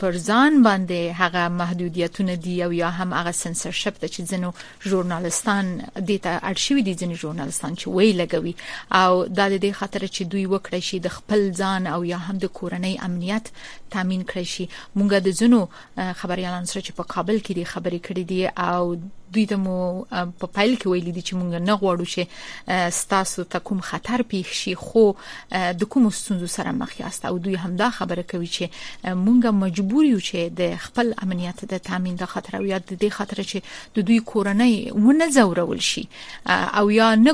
پرځان 0.00 0.56
باندې 0.64 1.14
هغه 1.20 1.48
محدودیتونه 1.48 2.34
دي 2.46 2.64
او 2.64 2.72
یا 2.72 2.88
هم 2.88 3.14
هغه 3.18 3.32
سنسرشپ 3.40 4.00
چې 4.04 4.20
ځنو 4.32 4.50
ژورنالستان 4.86 5.70
د 6.08 6.18
ته 6.24 6.40
ارشیوي 6.50 6.82
دي 6.88 6.94
ځنې 6.94 7.20
ژورنالستان 7.22 7.76
چې 7.76 7.86
وی 7.86 8.12
لګوي. 8.12 8.54
او 9.02 9.26
د 9.26 9.58
دې 9.58 9.72
خاطر 9.82 10.06
چې 10.06 10.22
دوی 10.22 10.46
وکړي 10.46 10.80
شي 10.88 10.98
د 10.98 11.14
خپل 11.18 11.52
ځان 11.60 11.86
او 11.86 12.04
یا 12.04 12.18
هم 12.26 12.38
د 12.38 12.46
کورنۍ 12.58 13.04
امنیت 13.10 13.52
تامین 13.90 14.22
کړی 14.22 14.44
شي. 14.54 14.68
مونږ 14.96 15.10
د 15.20 15.30
ځنو 15.40 15.60
خبريالانو 16.20 16.66
سره 16.66 16.82
چې 16.82 16.92
په 16.98 17.04
کابل 17.14 17.40
کې 17.40 17.52
دي 17.52 17.64
خبرې 17.64 18.00
کړې 18.06 18.24
دي 18.30 18.42
او 18.70 18.98
دوی 19.34 19.46
ته 19.52 19.56
مو 19.56 19.76
په 20.10 20.46
پایل 20.46 20.76
کې 20.76 20.86
ویل 20.86 21.10
دي 21.12 21.22
چې 21.22 21.34
مونږ 21.40 21.52
نه 21.68 21.74
غواړو 21.82 22.04
چې 22.14 22.92
ستاسو 22.98 23.44
ته 23.54 23.58
کوم 23.70 23.80
خطر 23.90 24.24
پیښ 24.32 24.52
شي 24.60 24.74
خو 24.74 25.04
د 25.52 25.90
کوم 25.94 26.10
ستونزو 26.20 26.48
سره 26.54 26.72
مخ 26.80 26.94
یاست. 27.00 27.26
او 27.30 27.38
دوی 27.38 27.56
هم 27.64 27.76
دا 27.82 27.90
خبره 27.98 28.22
کوي 28.22 28.46
چې 28.46 28.64
مونږ 29.24 29.46
مجبور 29.62 30.04
یو 30.04 30.20
چې 30.20 30.54
د 30.60 30.76
خپل 30.86 31.12
امنیت 31.26 31.64
د 31.74 31.82
تامین 31.90 32.16
د 32.22 32.30
خطر 32.34 32.58
او 32.60 32.64
یا 32.70 32.78
د 32.78 32.92
دې 33.02 33.10
خطر 33.18 33.42
چې 33.42 33.58
د 33.98 34.08
دوی 34.10 34.18
کورنۍ 34.32 34.92
ونه 35.08 35.30
زورول 35.38 35.80
شي 35.90 36.04
او 36.82 36.90
یا 36.90 37.14
نه 37.14 37.32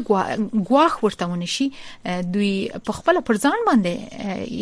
غواخ 0.70 0.98
ورته 1.04 1.30
ونشي 1.32 1.68
دوی 2.36 2.52
په 2.88 2.92
خپل 3.00 3.20
پرځان 3.30 3.68
باندې 3.68 3.94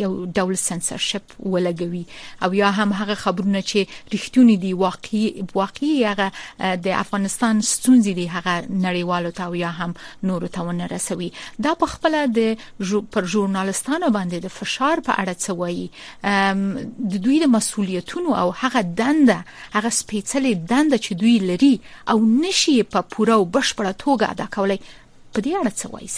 یو 0.03 0.11
ډول 0.25 0.55
سنسرشپ 0.65 1.37
ولګوي. 1.39 2.05
او 2.43 2.53
یا 2.53 2.69
هم 2.79 2.93
هغه 3.01 3.15
خبرونه 3.25 3.61
چې 3.61 3.79
رښتونی 4.13 4.57
دي 4.65 4.73
واقعي 4.73 5.45
واقعي 5.55 6.05
هغه 6.05 6.31
د 6.87 6.87
افغان 7.03 7.22
افغانستان 7.23 7.61
ستونزې 7.61 8.13
دي 8.19 8.25
هغه 8.27 8.53
نړیوالو 8.85 9.31
ته 9.35 9.55
یا 9.59 9.69
هم 9.79 9.93
نورو 10.29 10.47
ته 10.55 10.65
ونه 10.69 10.87
رسوي. 10.93 11.29
دا 11.65 11.73
په 11.83 11.91
خپل 11.93 12.17
د 12.37 12.57
پر 13.15 13.29
ژورنالستانو 13.33 14.09
باندې 14.17 14.37
د 14.45 14.53
فشار 14.55 15.03
په 15.07 15.13
اړه 15.21 15.33
څه 15.43 15.51
وایي؟ 15.61 15.87
د 17.13 17.23
دوی 17.27 17.39
د 17.43 17.51
مسولیتونو 17.55 18.35
او 18.41 18.51
هغه 18.63 18.81
دنده 18.81 19.39
هغه 19.75 19.89
سپېڅلې 19.99 20.53
دنده 20.73 20.97
چې 21.05 21.11
دوی 21.23 21.37
لري 21.51 21.73
او 22.15 22.17
نشي 22.25 22.75
په 22.97 23.01
پوره 23.15 23.39
او 23.39 23.47
بشپړه 23.55 23.93
توګه 24.03 24.25
ادا 24.35 24.47
کولای 24.55 24.79
په 25.33 25.41
دې 25.41 25.51
اړه 25.61 25.71
څه 25.79 25.85
وایي 25.93 26.09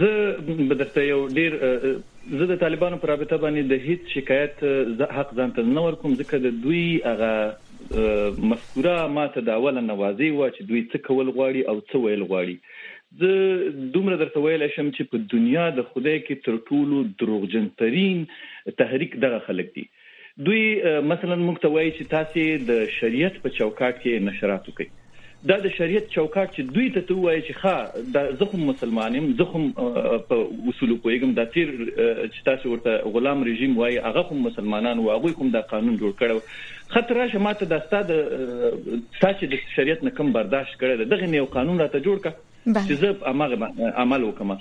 زه 0.00 0.10
بدرته 0.70 1.02
یو 1.08 1.20
ډیر 1.40 1.54
زه 2.38 2.46
د 2.52 2.60
طالبانو 2.66 3.00
پر 3.02 3.08
رابطه 3.14 3.36
باندې 3.44 3.62
د 3.72 3.74
هیڅ 3.88 4.02
شکایت 4.16 4.62
حق 5.18 5.34
ځان 5.40 5.58
ته 5.58 5.68
نه 5.72 5.88
ورکوم 5.88 6.14
ځکه 6.22 6.44
د 6.46 6.62
دوی 6.68 6.86
هغه 7.10 7.32
مذکوره 7.92 9.06
ماته 9.18 9.40
دا 9.46 9.54
اول 9.60 9.78
نوازي 9.84 10.30
و 10.30 10.48
چې 10.48 10.68
دوی 10.70 10.82
څه 10.90 10.98
کول 11.08 11.30
غواړي 11.36 11.62
او 11.70 11.76
څه 11.80 11.96
ویل 12.04 12.22
غواړي. 12.22 12.56
زه 13.20 13.30
دومره 13.94 14.18
درته 14.20 14.42
ویل 14.44 14.66
شم 14.74 14.90
چې 14.90 15.12
په 15.14 15.30
دنیا 15.32 15.64
د 15.78 15.88
خدای 15.92 16.18
کې 16.26 16.44
تر 16.48 16.60
ټولو 16.70 17.02
دروغجن 17.22 17.66
ترين 17.82 18.22
تحریک 18.82 19.16
دغه 19.26 19.42
خلک 19.48 19.74
دي. 19.78 19.86
دوی 20.46 20.62
مثلا 21.12 21.36
موږ 21.40 21.56
ته 21.62 21.68
وایي 21.76 21.90
چې 21.96 22.10
تاسو 22.16 22.66
د 22.72 22.84
شریعت 22.98 23.38
په 23.44 23.54
چوکاټ 23.58 24.02
کې 24.02 24.26
نشرات 24.30 24.68
وکړئ 24.68 24.99
دا 25.48 25.56
د 25.64 25.70
شریعت 25.74 26.08
چوکاټ 26.14 26.50
چې 26.54 26.72
دوی 26.76 26.86
ته 26.94 27.14
وایي 27.18 27.42
چې 27.44 27.54
ښا 27.60 27.76
د 28.16 28.32
زخم 28.40 28.64
مسلمانیم 28.70 29.28
زخم 29.38 29.62
په 29.76 30.40
اصول 30.72 30.92
پویګم 31.04 31.32
د 31.38 31.48
تیر 31.54 31.70
چې 31.76 32.44
تاسو 32.48 32.72
ورته 32.72 33.14
غلام 33.14 33.44
رژیم 33.48 33.78
وایي 33.78 33.96
هغه 34.08 34.24
هم 34.32 34.44
مسلمانان 34.48 35.00
او 35.04 35.08
هغه 35.12 35.32
هم 35.38 35.48
د 35.54 35.64
قانون 35.72 35.96
جوړ 36.02 36.18
کړو 36.20 36.92
خطر 36.96 37.20
راشه 37.20 37.42
ماته 37.46 37.70
د 37.72 37.82
ستاد 37.86 38.12
تاسو 39.24 39.50
د 39.54 39.64
شریعت 39.78 40.06
نه 40.08 40.14
کم 40.20 40.36
برداشت 40.38 40.78
کړی 40.84 41.10
دغه 41.14 41.42
یو 41.42 41.50
قانون 41.56 41.84
راته 41.84 42.04
جوړ 42.08 42.24
کړ 42.26 42.38
چې 42.66 42.92
زه 43.02 43.32
امغه 43.32 43.92
عمل 44.04 44.28
وکم 44.28 44.52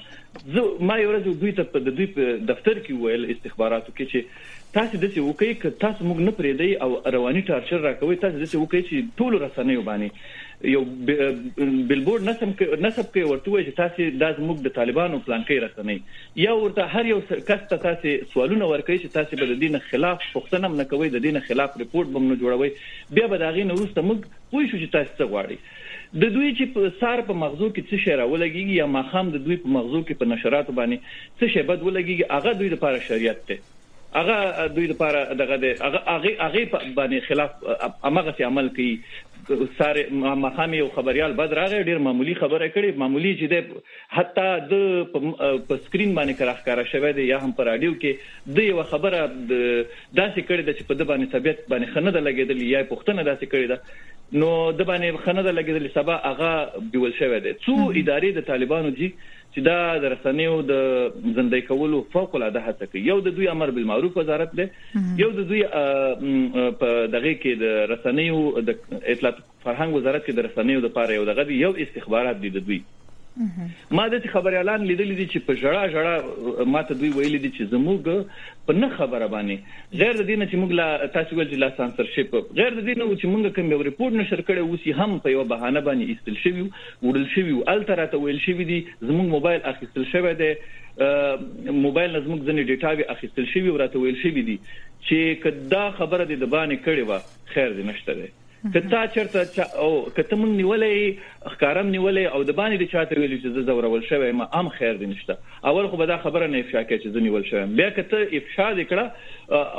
زه 0.56 0.62
ما 0.90 0.98
یو 1.00 1.12
ورځ 1.12 1.40
دوی 1.44 1.52
ته 1.60 1.84
د 1.88 1.96
دوی 2.00 2.08
په 2.18 2.38
دفتر 2.52 2.80
کې 2.86 2.94
ویل 3.04 3.26
استخباراتو 3.34 3.96
کې 3.98 4.06
چې 4.12 4.20
تاسو 4.78 4.98
د 5.02 5.12
څه 5.14 5.22
وکي 5.28 5.54
ک 5.62 5.80
تاسو 5.84 6.08
موږ 6.08 6.20
نه 6.26 6.34
پریدي 6.40 6.70
او 6.86 6.90
رواني 7.16 7.42
ټارچر 7.50 7.80
راکوي 7.86 8.18
تاسو 8.24 8.42
د 8.42 8.50
څه 8.52 8.58
وکي 8.64 8.82
چې 8.90 9.22
ټول 9.22 9.38
رسنۍ 9.44 9.78
وبانی 9.80 10.10
یو 10.68 10.80
بلبورډ 10.84 12.22
نسب 12.30 12.50
نسب 12.86 13.06
کې 13.14 13.28
ورته 13.28 13.52
وایي 13.52 13.66
چې 13.68 13.76
تاسو 13.76 14.08
د 14.24 14.34
زموږ 14.40 14.64
د 14.64 14.74
طالبانو 14.78 15.20
پلان 15.28 15.46
کې 15.50 15.64
رسنۍ. 15.66 15.98
یا 16.46 16.56
ورته 16.62 16.88
هر 16.96 17.12
یو 17.12 17.20
کس 17.30 17.62
ته 17.70 17.78
تاسو 17.86 18.16
سوالونه 18.34 18.68
ورکړي 18.72 18.98
چې 19.04 19.14
تاسو 19.14 19.40
به 19.42 19.48
د 19.52 19.62
دین 19.62 19.80
خلاف 19.86 20.26
پښتنه 20.34 20.74
نه 20.82 20.88
کوي 20.96 21.10
د 21.16 21.26
دین 21.28 21.40
خلاف 21.48 21.80
ریپورت 21.84 22.12
بم 22.18 22.28
نه 22.32 22.40
جوړوي 22.44 23.16
بیا 23.20 23.32
به 23.36 23.42
دا 23.46 23.54
غي 23.60 23.66
نه 23.72 23.80
وروسته 23.80 24.06
موږ 24.10 24.36
پوه 24.52 24.68
شو 24.72 24.82
چې 24.84 24.92
تاسو 24.98 25.16
څه 25.18 25.32
غواړي 25.32 25.58
د 26.22 26.36
دوی 26.36 26.52
چې 26.52 26.76
په 26.76 26.94
سار 27.00 27.26
په 27.32 27.40
مغزو 27.46 27.68
کې 27.74 27.82
څه 27.90 28.06
شی 28.06 28.22
راولګي 28.22 28.78
یا 28.84 28.92
ماخام 29.00 29.34
د 29.34 29.44
دوی 29.48 29.62
په 29.66 29.76
مغزو 29.80 30.06
کې 30.06 30.22
په 30.22 30.34
نشرات 30.36 30.72
باندې 30.78 30.98
څه 31.40 31.54
شی 31.58 31.68
بد 31.74 31.90
ولګي 31.90 32.32
هغه 32.38 32.58
دوی 32.62 32.78
لپاره 32.78 33.06
شریعت 33.10 33.46
ته 33.52 33.78
هغه 34.14 34.68
دوی 34.76 34.88
لپاره 34.88 35.34
دغه 35.34 35.56
هغه 35.82 36.32
هغه 36.46 36.66
باندې 36.96 37.20
خلاف 37.28 37.52
امغه 38.12 38.48
عمل 38.48 38.70
کوي 38.78 38.94
ساره 39.78 40.36
مخامي 40.42 40.78
یو 40.78 40.88
خبريال 40.96 41.34
بد 41.34 41.54
راغی 41.60 41.84
ډیر 41.84 41.98
معمولی 42.08 42.34
خبره 42.42 42.68
کړي 42.76 42.98
معمولی 43.04 43.32
چې 43.40 43.46
د 43.54 43.56
حتی 44.18 44.48
د 44.72 44.74
په 45.70 45.78
سکرین 45.86 46.14
باندې 46.16 46.40
کراخ 46.42 46.60
کارا 46.66 46.84
شوی 46.92 47.12
دی 47.20 47.26
یا 47.30 47.40
هم 47.46 47.52
پر 47.60 47.70
رادیو 47.70 47.96
کې 48.04 48.56
د 48.60 48.70
یو 48.70 48.84
خبره 48.94 49.24
داسې 50.20 50.42
کړي 50.50 50.62
د 50.68 50.78
چې 50.78 50.84
په 50.92 51.00
د 51.02 51.10
باندې 51.12 51.34
طبيعت 51.36 51.66
باندې 51.74 51.94
خنه 51.96 52.16
د 52.18 52.26
لګیدل 52.28 52.64
یا 52.68 52.84
پښتنه 52.94 53.22
داسې 53.32 53.46
کړي 53.52 53.68
ده. 53.68 53.78
نو 54.42 54.50
د 54.80 54.82
باندې 54.90 55.26
خنه 55.26 55.42
د 55.48 55.56
لګیدل 55.60 55.86
سبا 55.98 56.16
هغه 56.26 56.84
بیول 56.96 57.14
شوی 57.20 57.40
دی. 57.46 57.54
څو 57.66 57.76
ادارې 58.00 58.30
د 58.40 58.48
طالبانو 58.52 58.90
دي 59.02 59.14
چې 59.54 59.60
دا 59.68 59.78
د 60.02 60.12
رسنیو 60.14 60.56
د 60.72 60.74
زندې 61.38 61.62
کولو 61.70 62.02
فوق 62.16 62.36
العاده 62.40 62.62
هڅه 62.68 62.86
کوي. 62.92 63.02
یو 63.12 63.18
د 63.28 63.36
دوی 63.40 63.48
امر 63.54 63.72
بالمعروف 63.78 64.18
وزارت 64.22 64.56
دی. 64.60 64.68
یو 65.24 65.30
د 65.40 65.50
دوی 65.52 65.64
په 66.84 66.90
دغه 67.16 67.34
کې 67.42 67.54
د 67.64 67.66
رسنیو 67.94 68.40
د 68.70 68.70
اطلاعات 69.14 69.42
فرهنګ 69.64 69.92
وزارت 70.00 70.26
کې 70.26 70.34
د 70.40 70.50
رسنیو 70.50 70.86
د 70.88 70.96
پاره 71.00 71.20
یو 71.20 71.28
دغه 71.32 71.60
یو 71.66 71.72
استخبارات 71.88 72.42
دي 72.46 72.56
د 72.58 72.66
دوی 72.70 72.80
ما 73.98 74.06
د 74.14 74.26
خبري 74.32 74.58
اعلان 74.62 74.86
لیدل 74.88 75.12
دي 75.18 75.26
چې 75.34 75.44
په 75.50 75.54
جړه 75.62 75.84
جړه 75.94 76.72
ماته 76.76 76.98
دوی 77.02 77.12
ویل 77.18 77.38
دي 77.44 77.52
چې 77.58 77.70
زموږ 77.74 78.26
په 78.70 78.78
نه 78.80 78.90
خبره 78.96 79.30
باندې 79.34 80.02
غیر 80.02 80.20
د 80.22 80.28
دینه 80.32 80.48
چې 80.50 80.56
موږ 80.64 80.72
لا 80.80 81.08
تاسو 81.14 81.38
ول 81.38 81.48
چې 81.52 81.62
لا 81.64 81.70
سانسرشپ 81.78 82.36
غیر 82.60 82.76
د 82.80 82.82
دینه 82.90 83.08
چې 83.22 83.26
موږ 83.34 83.56
کوم 83.60 83.72
یو 83.76 83.86
ریپورت 83.90 84.18
نشر 84.22 84.44
کړی 84.50 84.62
اوسې 84.66 85.00
هم 85.02 85.24
په 85.28 85.36
یو 85.36 85.46
بهانه 85.54 85.86
باندې 85.88 86.16
استل 86.16 86.36
شوی 86.44 86.66
وړل 86.66 87.28
شوی 87.36 87.56
ال 87.76 87.88
تر 87.92 88.04
ته 88.16 88.22
ویل 88.26 88.44
شوی 88.48 88.70
دي 88.74 88.82
زموږ 88.90 89.26
موبایل 89.38 89.72
اخیستل 89.74 90.10
شوی 90.12 90.36
دی 90.44 90.52
موبایل 91.00 92.24
زموږ 92.26 92.40
ځنې 92.48 92.64
ډیټا 92.70 92.92
به 93.00 93.18
اخیستل 93.18 93.50
شوی 93.54 93.76
ورته 93.78 94.04
ویل 94.04 94.22
شوی 94.26 94.46
دي 94.52 94.60
چې 95.08 95.42
کدا 95.48 95.86
خبره 96.02 96.24
د 96.26 96.46
باندې 96.56 96.78
کړي 96.86 97.04
و 97.10 97.20
خیر 97.56 97.70
دې 97.78 97.86
نشته 97.92 98.14
ده 98.22 98.39
کته 98.74 99.08
چرته 99.16 99.66
او 99.84 99.90
کته 100.16 100.36
مون 100.36 100.56
نیولې 100.58 101.16
ښکارم 101.52 101.88
نیولې 101.96 102.26
او 102.36 102.44
د 102.44 102.52
باندې 102.60 102.78
د 102.82 102.86
چاته 102.94 103.20
ویل 103.20 103.36
چې 103.42 103.48
زه 103.56 103.62
زورول 103.72 104.04
شوی 104.10 104.32
ما 104.32 104.48
ام 104.62 104.70
خیر 104.78 104.98
دي 105.02 105.06
نشته. 105.12 105.38
اول 105.72 105.88
خو 105.92 105.98
به 105.98 106.06
دا 106.06 106.18
خبره 106.24 106.48
نه 106.48 106.60
افشا 106.64 106.84
کې 106.84 107.04
چې 107.04 107.08
زه 107.14 107.20
نیول 107.28 107.44
شوم 107.50 107.76
بیا 107.82 107.90
کته 107.90 108.18
افشا 108.40 108.68
وکړه 108.76 109.06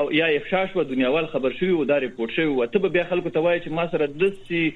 او 0.02 0.06
یا 0.12 0.26
افشا 0.36 0.62
شو 0.72 0.82
دنیاوال 0.92 1.26
خبر 1.26 1.56
شوی 1.58 1.70
او 1.70 1.84
دا 1.84 1.98
ریپورت 2.04 2.32
شوی 2.36 2.44
او 2.44 2.66
ته 2.76 2.92
بیا 2.96 3.04
خلکو 3.10 3.32
ته 3.36 3.40
وایي 3.40 3.60
چې 3.60 3.68
ما 3.80 3.86
سره 3.92 4.06
دسي 4.06 4.72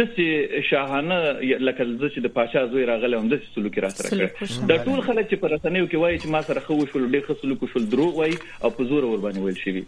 دسي 0.00 0.28
شاهانه 0.70 1.18
لکه 1.68 1.84
زه 1.84 2.08
چې 2.08 2.18
د 2.28 2.34
پاشا 2.38 2.64
زوی 2.72 2.86
راغله 2.92 3.20
هم 3.20 3.28
دسي 3.34 3.52
سلوک 3.54 3.78
را 3.86 3.92
سره 3.98 4.30
کړ 4.30 4.66
د 4.72 4.84
ټول 4.84 5.00
خلک 5.08 5.30
چې 5.30 5.34
پر 5.44 5.54
رسنیو 5.56 5.86
کې 5.86 5.94
وایي 6.04 6.18
چې 6.18 6.26
ما 6.36 6.42
سره 6.48 6.60
خو 6.66 6.78
شول 6.86 7.06
ډېر 7.12 7.22
ښه 7.28 7.34
سلوک 7.42 7.72
شول 7.74 7.88
دروغ 7.96 8.18
وایي 8.22 8.38
او 8.64 8.70
په 8.80 8.90
زور 8.92 9.08
ور 9.10 9.24
باندې 9.26 9.38
ویل 9.38 9.56
شي 9.56 9.84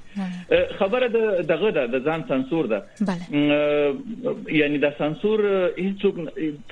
خبره 0.83 1.11
د 1.16 1.47
دغه 1.53 1.87
د 1.97 2.07
ځان 2.11 2.27
سانسور 2.33 2.71
ده 2.75 2.83
یعنی 4.59 4.79
د 4.85 4.93
سانسور 4.99 5.41
هیڅوک 5.79 6.15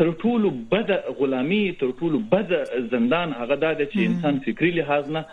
تر 0.03 0.11
ټولو 0.23 0.51
بد 0.75 0.91
غلامی 1.21 1.65
تر 1.81 1.91
ټولو 2.01 2.19
بد 2.37 2.55
زندان 2.93 3.35
هغه 3.41 3.57
د 3.65 3.85
چې 3.93 3.99
انسان 4.11 4.41
فکری 4.47 4.71
لحاظ 4.79 5.11
نه 5.17 5.25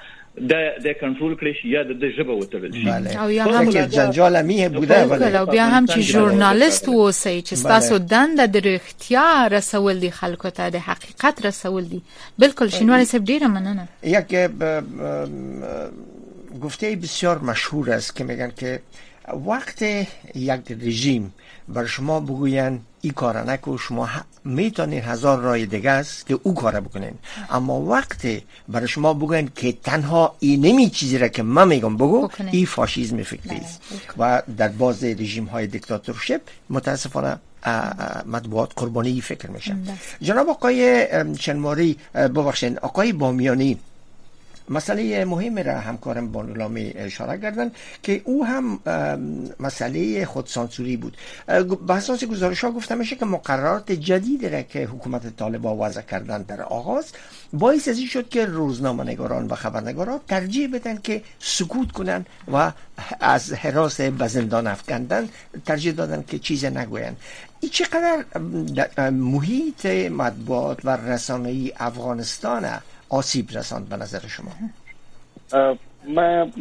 د 0.52 0.54
د 0.84 0.94
کنټرول 1.00 1.34
کړی 1.40 1.54
شي 1.62 1.70
یا 1.70 1.82
د 1.88 2.06
ژبه 2.18 2.34
وتړل 2.36 2.74
شي. 2.82 3.18
او 3.24 3.30
یا 3.30 3.46
هم 3.46 3.70
جنجال 3.96 4.42
میه 4.52 4.70
بوده 4.76 5.00
ولی 5.06 5.38
او 5.38 5.46
بیا 5.46 5.66
هم 5.72 5.86
چې 5.86 6.00
ژورنالیست 6.12 6.90
اوسئ 6.90 7.42
چې 7.42 7.68
تاسو 7.74 7.98
دند 7.98 8.40
د 8.54 8.58
رښتیا 8.68 9.52
رسول 9.56 10.00
دي 10.06 10.12
خلکو 10.20 10.50
ته 10.60 10.70
د 10.70 10.78
حقیقت 10.88 11.46
رسول 11.46 11.84
دي. 11.94 12.02
بالکل 12.46 12.68
شینواری 12.78 13.06
صاحب 13.06 13.26
ډیره 13.26 13.48
مننه. 13.48 13.88
یک 14.04 14.36
گفته 16.64 16.96
بسیار 16.96 17.38
مشهور 17.40 17.92
است 17.92 18.16
که 18.16 18.24
میگن 18.24 18.52
که 18.58 18.80
وقت 19.28 19.82
یک 20.36 20.62
رژیم 20.70 21.34
بر 21.68 21.86
شما 21.86 22.20
بگوین 22.20 22.80
ای 23.02 23.10
کار 23.10 23.52
نکو 23.52 23.78
شما 23.78 24.10
می‌تونین 24.46 25.02
هزار 25.02 25.40
رای 25.40 25.66
دیگه 25.66 25.92
است 25.92 26.26
که 26.26 26.40
او 26.44 26.54
کار 26.54 26.80
بکنین. 26.80 27.14
اما 27.50 27.82
وقتی 27.82 28.44
برای 28.68 28.88
شما 28.88 29.14
بگوین 29.14 29.52
که 29.56 29.72
تنها 29.72 30.36
این 30.40 30.66
نمی 30.66 30.90
چیزی 30.90 31.18
را 31.18 31.28
که 31.28 31.44
من 31.44 31.68
میگم 31.68 31.98
بگو 31.98 32.30
ای 32.52 32.66
فاشیزم 32.66 33.24
فکری 33.24 33.58
است 33.58 33.82
و 34.18 34.42
در 34.58 34.68
باز 34.68 35.04
رژیم 35.04 35.46
های 35.46 35.68
دیکتاتورشپ 35.68 36.42
متاسفانه 36.70 37.38
مطبوعات 38.26 38.72
قربانی 38.76 39.22
فکر 39.22 39.50
میشن 39.52 39.78
جناب 40.22 40.50
آقای 40.50 41.08
چنماری 41.40 41.98
ببخشین 42.14 42.78
آقای 42.78 43.14
بامیانی 43.14 43.78
مسئله 44.72 45.26
مهم 45.26 45.58
را 45.58 45.80
همکارم 45.80 46.32
بانولامی 46.32 46.92
اشاره 46.96 47.38
کردن 47.38 47.72
که 48.04 48.22
او 48.24 48.46
هم 48.46 48.80
مسئله 49.60 50.26
خودسانسوری 50.26 50.98
بود. 50.98 51.18
به 51.88 51.94
اساس 51.94 52.24
گزارش 52.24 52.64
ها 52.64 52.72
گفته 52.72 52.96
میشه 52.96 53.16
که 53.16 53.26
مقررات 53.26 53.92
جدیدی 53.92 54.50
را 54.50 54.62
که 54.62 54.86
حکومت 54.86 55.36
طالبا 55.38 55.76
وضع 55.76 56.02
کردن 56.02 56.42
در 56.42 56.62
آغاز 56.62 57.12
باعث 57.54 57.88
ازی 57.88 58.08
شد 58.08 58.30
که 58.30 58.46
روزنامه 58.46 59.04
نگاران 59.04 59.48
و 59.48 59.56
خبرنگاران 59.56 60.20
ترجیح 60.28 60.74
بدن 60.74 60.98
که 60.98 61.22
سکوت 61.40 61.92
کنن 61.92 62.26
و 62.54 62.72
از 63.20 63.54
حراس 63.54 64.02
به 64.02 64.28
زندان 64.28 64.68
افکندن 64.68 65.30
ترجیح 65.66 65.94
دادن 65.94 66.24
که 66.28 66.40
چیز 66.40 66.66
نگوین. 66.66 67.16
این 67.60 67.72
چقدر 67.72 69.10
محیط 69.10 69.86
مطبوعات 70.12 70.86
و 70.86 70.90
رسانه 70.90 71.72
افغانستان 71.78 72.66
آسیب 73.12 73.46
رساند 73.56 73.90
به 73.90 73.96
نظر 73.96 74.20
شما؟ 74.28 74.52
من 76.08 76.52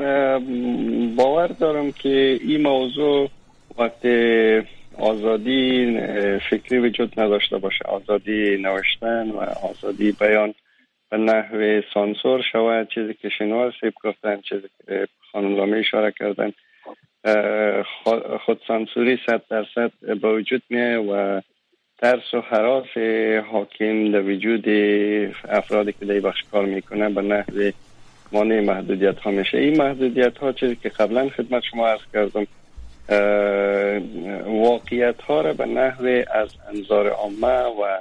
باور 1.16 1.46
دارم 1.46 1.92
که 1.92 2.38
این 2.42 2.62
موضوع 2.62 3.30
وقتی 3.78 4.62
آزادی 4.98 5.98
فکری 6.50 6.78
وجود 6.78 7.20
نداشته 7.20 7.58
باشه. 7.58 7.84
آزادی 7.84 8.56
نوشتن 8.56 9.30
و 9.30 9.38
آزادی 9.70 10.12
بیان 10.12 10.54
به 11.10 11.16
نحوه 11.16 11.82
سانسور 11.94 12.42
شود 12.52 12.88
چیزی 12.94 13.14
که 13.14 13.28
شنوار 13.28 13.74
سیب 13.80 13.94
گفتن 14.04 14.40
چیزی 14.40 14.68
که 14.86 15.08
خانم 15.32 15.72
اشاره 15.72 16.12
کردن. 16.18 16.52
خود 18.46 18.60
سانسوری 18.68 19.18
صد 19.26 19.42
درصد 19.50 19.92
به 20.00 20.28
وجود 20.28 20.62
میه 20.70 20.96
و 20.96 21.40
ترس 22.00 22.34
و 22.34 22.40
حراس 22.40 22.96
حاکم 23.52 24.12
در 24.12 24.22
وجود 24.22 24.68
افرادی 25.48 25.92
که 25.92 26.06
در 26.06 26.20
بخش 26.20 26.42
کار 26.52 26.66
می‌کنه 26.66 27.08
به 27.08 27.22
نحو 27.22 27.70
مانع 28.32 28.60
محدودیت 28.60 29.18
ها 29.18 29.30
میشه. 29.30 29.58
این 29.58 29.76
محدودیت 29.76 30.38
ها 30.38 30.52
چیزی 30.52 30.76
که 30.76 30.88
قبلا 30.88 31.28
خدمت 31.28 31.62
شما 31.70 31.88
عرض 31.88 32.00
کردم 32.12 32.46
واقعیت 34.46 35.20
ها 35.20 35.40
را 35.40 35.52
به 35.52 35.66
نحو 35.66 36.22
از 36.34 36.48
انظار 36.68 37.08
عامه 37.08 37.62
و 37.62 38.00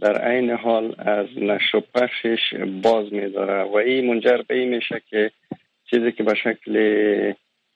در 0.00 0.18
عین 0.18 0.50
حال 0.50 0.94
از 0.98 1.26
نشر 1.36 1.76
و 1.76 1.80
پخشش 1.94 2.54
باز 2.82 3.12
میداره 3.12 3.62
و 3.62 3.76
این 3.76 4.06
منجر 4.06 4.42
به 4.48 4.54
این 4.54 4.74
میشه 4.74 5.02
که 5.10 5.30
چیزی 5.90 6.12
که 6.12 6.22
به 6.22 6.34
شکل 6.34 6.74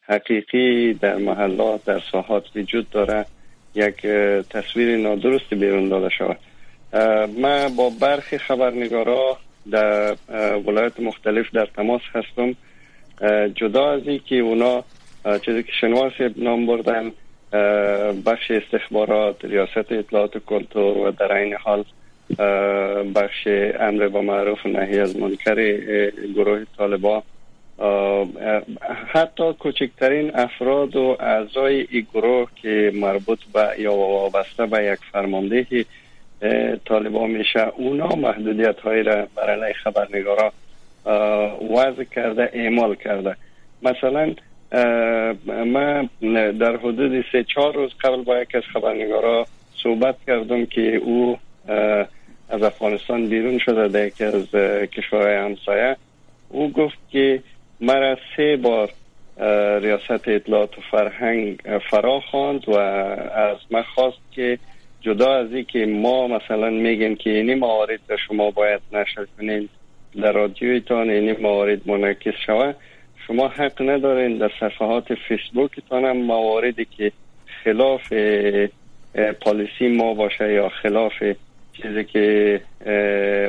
حقیقی 0.03 0.95
در 0.95 1.17
محلات 1.17 1.85
در 1.85 2.01
ساحات 2.13 2.45
وجود 2.57 2.91
داره 2.91 3.27
یک 3.75 4.07
تصویر 4.51 4.97
نادرست 4.97 5.55
بیرون 5.55 5.89
داده 5.89 6.09
شود. 6.09 6.39
من 7.39 7.77
با 7.77 7.91
برخی 8.01 8.39
خبرنگارا 8.39 9.39
در 9.71 10.17
ولایت 10.67 11.01
مختلف 11.01 11.47
در 11.53 11.67
تماس 11.67 12.03
هستم. 12.15 12.57
جدا 13.55 13.93
از 13.93 14.09
این 14.09 14.21
که 14.27 14.37
اونا 14.37 14.85
چیزی 15.45 15.63
که 15.63 15.73
شنواس 15.81 16.13
نام 16.37 16.67
بردن 16.67 17.13
بخش 18.27 18.51
استخبارات 18.51 19.45
ریاست 19.45 19.93
اطلاعات 19.93 20.37
و 20.51 20.79
و 20.79 21.11
در 21.11 21.33
این 21.33 21.55
حال 21.55 21.85
بخش 23.15 23.47
امر 23.81 24.09
با 24.09 24.23
معروف 24.23 24.67
نهی 24.67 24.99
از 24.99 25.17
منکر 25.17 25.81
گروه 26.35 26.65
طالبان 26.77 27.23
حتی 29.07 29.53
کوچکترین 29.59 30.37
افراد 30.37 30.97
و 30.97 31.17
اعضای 31.21 31.87
این 31.91 32.07
گروه 32.15 32.49
که 32.63 32.93
مربوط 32.95 33.39
به 33.53 33.69
یا 33.79 33.93
وابسته 33.95 34.67
به 34.67 34.85
یک 34.85 34.99
فرمانده 35.13 35.67
طالبان 36.85 37.31
میشه 37.31 37.73
اونا 37.77 38.09
محدودیت 38.09 38.81
هایی 38.81 39.03
را 39.03 39.27
برای 39.37 39.73
خبرنگارا 39.73 40.53
وضع 41.77 42.05
کرده 42.05 42.51
اعمال 42.53 42.95
کرده. 42.95 43.37
مثلا 43.83 44.35
من 45.65 46.09
در 46.59 46.77
حدود 46.77 47.25
سه 47.33 47.45
چهار 47.45 47.75
روز 47.75 47.91
قبل 48.01 48.23
با 48.23 48.39
یک 48.39 48.55
از 48.55 48.63
خبرنگارا 48.73 49.47
صحبت 49.83 50.17
کردم 50.27 50.67
که 50.67 50.97
او 50.97 51.39
از 52.49 52.63
افغانستان 52.63 53.29
بیرون 53.29 53.59
شده 53.59 53.89
در 53.89 54.07
یکی 54.07 54.25
از 54.25 54.51
کشورهای 54.87 55.35
همسایه. 55.35 55.97
او 56.49 56.73
گفت 56.73 56.99
که 57.11 57.43
مرا 57.81 58.17
سه 58.37 58.57
بار 58.57 58.91
ریاست 59.81 60.29
اطلاعات 60.29 60.79
و 60.79 60.81
فرهنگ 60.91 61.59
فرا 61.91 62.21
خواند 62.21 62.69
و 62.69 62.73
از 62.73 63.57
من 63.71 63.83
خواست 63.83 64.19
که 64.33 64.59
جدا 65.01 65.35
از 65.35 65.53
این 65.53 65.65
که 65.65 65.87
ما 65.87 66.29
مثلا 66.29 66.71
میگیم 66.71 67.17
که 67.17 67.31
این 67.31 67.55
موارد 67.55 68.01
را 68.09 68.17
شما 68.17 68.51
باید 68.51 68.81
نشر 68.93 69.27
کنین 69.39 69.69
در 70.23 70.33
رادیویتان 70.33 71.11
این 71.11 71.41
موارد 71.41 71.89
منعکس 71.89 72.35
شود 72.47 72.77
شما 73.27 73.49
حق 73.49 73.83
ندارین 73.83 74.39
در 74.39 74.51
صفحات 74.61 75.15
فیسبوکتان 75.15 76.05
هم 76.05 76.17
مواردی 76.17 76.87
که 76.97 77.13
خلاف 77.65 78.13
پالیسی 79.41 79.89
ما 79.89 80.15
باشه 80.15 80.53
یا 80.53 80.69
خلاف 80.69 81.23
چیزی 81.83 82.05
که 82.05 82.61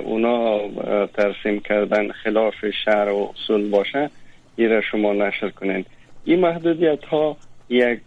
اونا 0.06 0.60
ترسیم 1.08 1.60
کردن 1.60 2.12
خلاف 2.12 2.54
شهر 2.86 3.10
و 3.10 3.34
اصول 3.34 3.70
باشه 3.70 4.10
این 4.56 4.70
را 4.70 4.82
شما 4.82 5.14
نشر 5.14 5.50
کنین. 5.50 5.86
این 6.26 6.40
محدودیت 6.40 7.06
ها 7.06 7.38
یک 7.70 8.00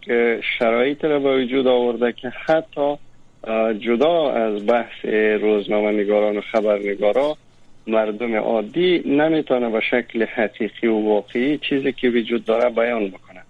شرایط 0.59 1.05
را 1.05 1.19
به 1.19 1.43
وجود 1.43 1.67
آورده 1.67 2.11
که 2.11 2.29
حتی 2.29 2.95
جدا 3.79 4.31
از 4.31 4.65
بحث 4.67 5.05
روزنامه 5.41 5.91
نگاران 5.91 6.37
و 6.37 6.41
خبرنگارا 6.41 7.37
مردم 7.87 8.35
عادی 8.35 9.03
نمی‌تونه 9.05 9.69
به 9.69 9.81
شکل 9.91 10.23
حقیقی 10.23 10.87
و 10.87 10.99
واقعی 10.99 11.57
چیزی 11.57 11.91
که 11.91 12.09
وجود 12.09 12.45
داره 12.45 12.69
بیان 12.69 13.07
بکنه. 13.07 13.41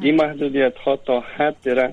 این 0.00 0.14
محدودیت 0.14 0.76
ها 0.76 0.96
تا 0.96 1.20
حد 1.20 1.68
را 1.68 1.88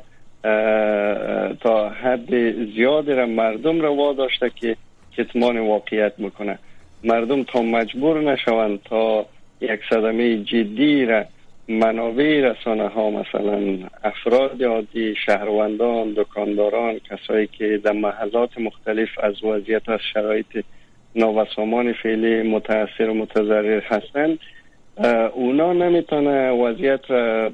تا 1.61 1.89
حد 1.89 2.51
زیاد 2.75 3.11
را 3.11 3.25
مردم 3.25 3.81
را 3.81 3.93
واداشته 3.93 4.51
که 4.55 4.75
کتمان 5.17 5.59
واقعیت 5.59 6.13
می‌کنه 6.17 6.59
مردم 7.03 7.43
تا 7.43 7.61
مجبور 7.61 8.21
نشوند 8.21 8.79
تا 8.83 9.25
یک 9.61 9.79
صدمه 9.89 10.37
جدی 10.37 11.05
را 11.05 11.25
منابع 11.67 12.41
رسانه 12.41 12.87
ها 12.87 13.09
مثلا 13.09 13.77
افراد 14.03 14.63
عادی 14.63 15.15
شهروندان 15.25 16.13
دکانداران 16.17 16.99
کسایی 16.99 17.47
که 17.47 17.81
در 17.83 17.91
محلات 17.91 18.57
مختلف 18.57 19.09
از 19.23 19.43
وضعیت 19.43 19.89
از 19.89 19.99
شرایط 20.13 20.65
نوسامان 21.15 21.93
فعلی 21.93 22.41
متاثر 22.41 23.09
و 23.09 23.13
متضرر 23.13 23.81
هستند 23.81 24.39
اونا 25.33 25.73
نمی‌تونه 25.73 26.51
وضعیت 26.51 27.11
را 27.11 27.51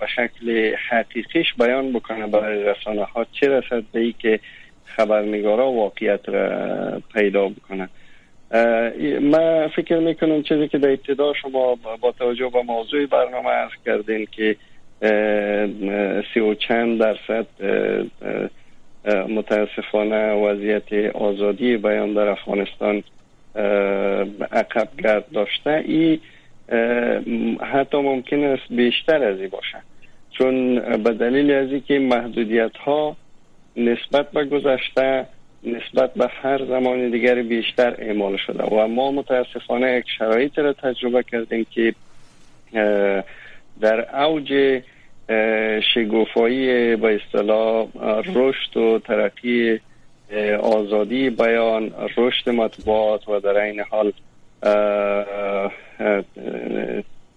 به 0.00 0.06
شکل 0.06 0.74
حقیقیش 0.90 1.54
بیان 1.58 1.92
بکنه 1.92 2.26
برای 2.26 2.64
رسانه 2.64 3.04
ها 3.04 3.26
چه 3.32 3.48
رسد 3.48 3.82
به 3.92 4.00
ای 4.00 4.14
که 4.18 4.40
خبرنگارا 4.84 5.70
واقعیت 5.70 6.28
را 6.28 7.02
پیدا 7.14 7.48
بکنه؟ 7.48 7.88
من 9.20 9.68
فکر 9.76 9.98
می‌کنم 9.98 10.42
چیزی 10.42 10.68
که 10.68 10.78
در 10.78 10.88
ابتدا 10.88 11.32
شما 11.34 11.74
با 12.00 12.12
توجه 12.12 12.48
به 12.48 12.62
موضوع 12.62 13.06
برنامه 13.06 13.50
عرض 13.50 13.72
کردین 13.86 14.28
که 14.32 14.56
سی 16.34 16.40
و 16.40 16.54
چند 16.54 17.00
درصد 17.00 17.46
متاسفانه 19.28 20.32
وضعیت 20.32 21.14
آزادی 21.14 21.76
بیان 21.76 22.12
در 22.12 22.28
افغانستان 22.28 23.02
عقب 24.52 24.88
گرد 24.98 25.30
داشته. 25.30 25.84
ای 25.86 26.20
حتی 27.72 27.96
ممکن 27.96 28.44
است 28.44 28.62
بیشتر 28.70 29.24
از 29.24 29.40
این 29.40 29.48
باشه 29.48 29.78
چون 30.30 30.80
به 30.96 31.12
دلیل 31.12 31.50
از 31.50 31.70
اینکه 31.70 31.98
محدودیت 31.98 32.76
ها 32.76 33.16
نسبت 33.76 34.30
به 34.30 34.44
گذشته 34.44 35.26
نسبت 35.64 36.14
به 36.14 36.28
هر 36.42 36.64
زمان 36.64 37.10
دیگر 37.10 37.42
بیشتر 37.42 37.94
اعمال 37.98 38.36
شده. 38.36 38.64
و 38.64 38.86
ما 38.86 39.10
متاسفانه 39.10 39.96
یک 39.96 40.04
شرایط 40.18 40.58
را 40.58 40.72
تجربه 40.72 41.22
کردیم 41.22 41.66
که 41.70 41.94
در 43.80 44.24
اوج 44.24 44.80
شگوفایی 45.94 46.96
به 46.96 47.20
اصطلاح 47.24 47.86
رشد 48.34 48.76
و 48.76 48.98
ترقی 48.98 49.80
آزادی 50.62 51.30
بیان 51.30 51.94
رشد 52.16 52.50
مطبوعات 52.50 53.28
و 53.28 53.40
در 53.40 53.56
این 53.56 53.80
حال 53.80 54.12
uh, 54.66 55.68
uh, 56.00 56.22
uh 56.36 57.02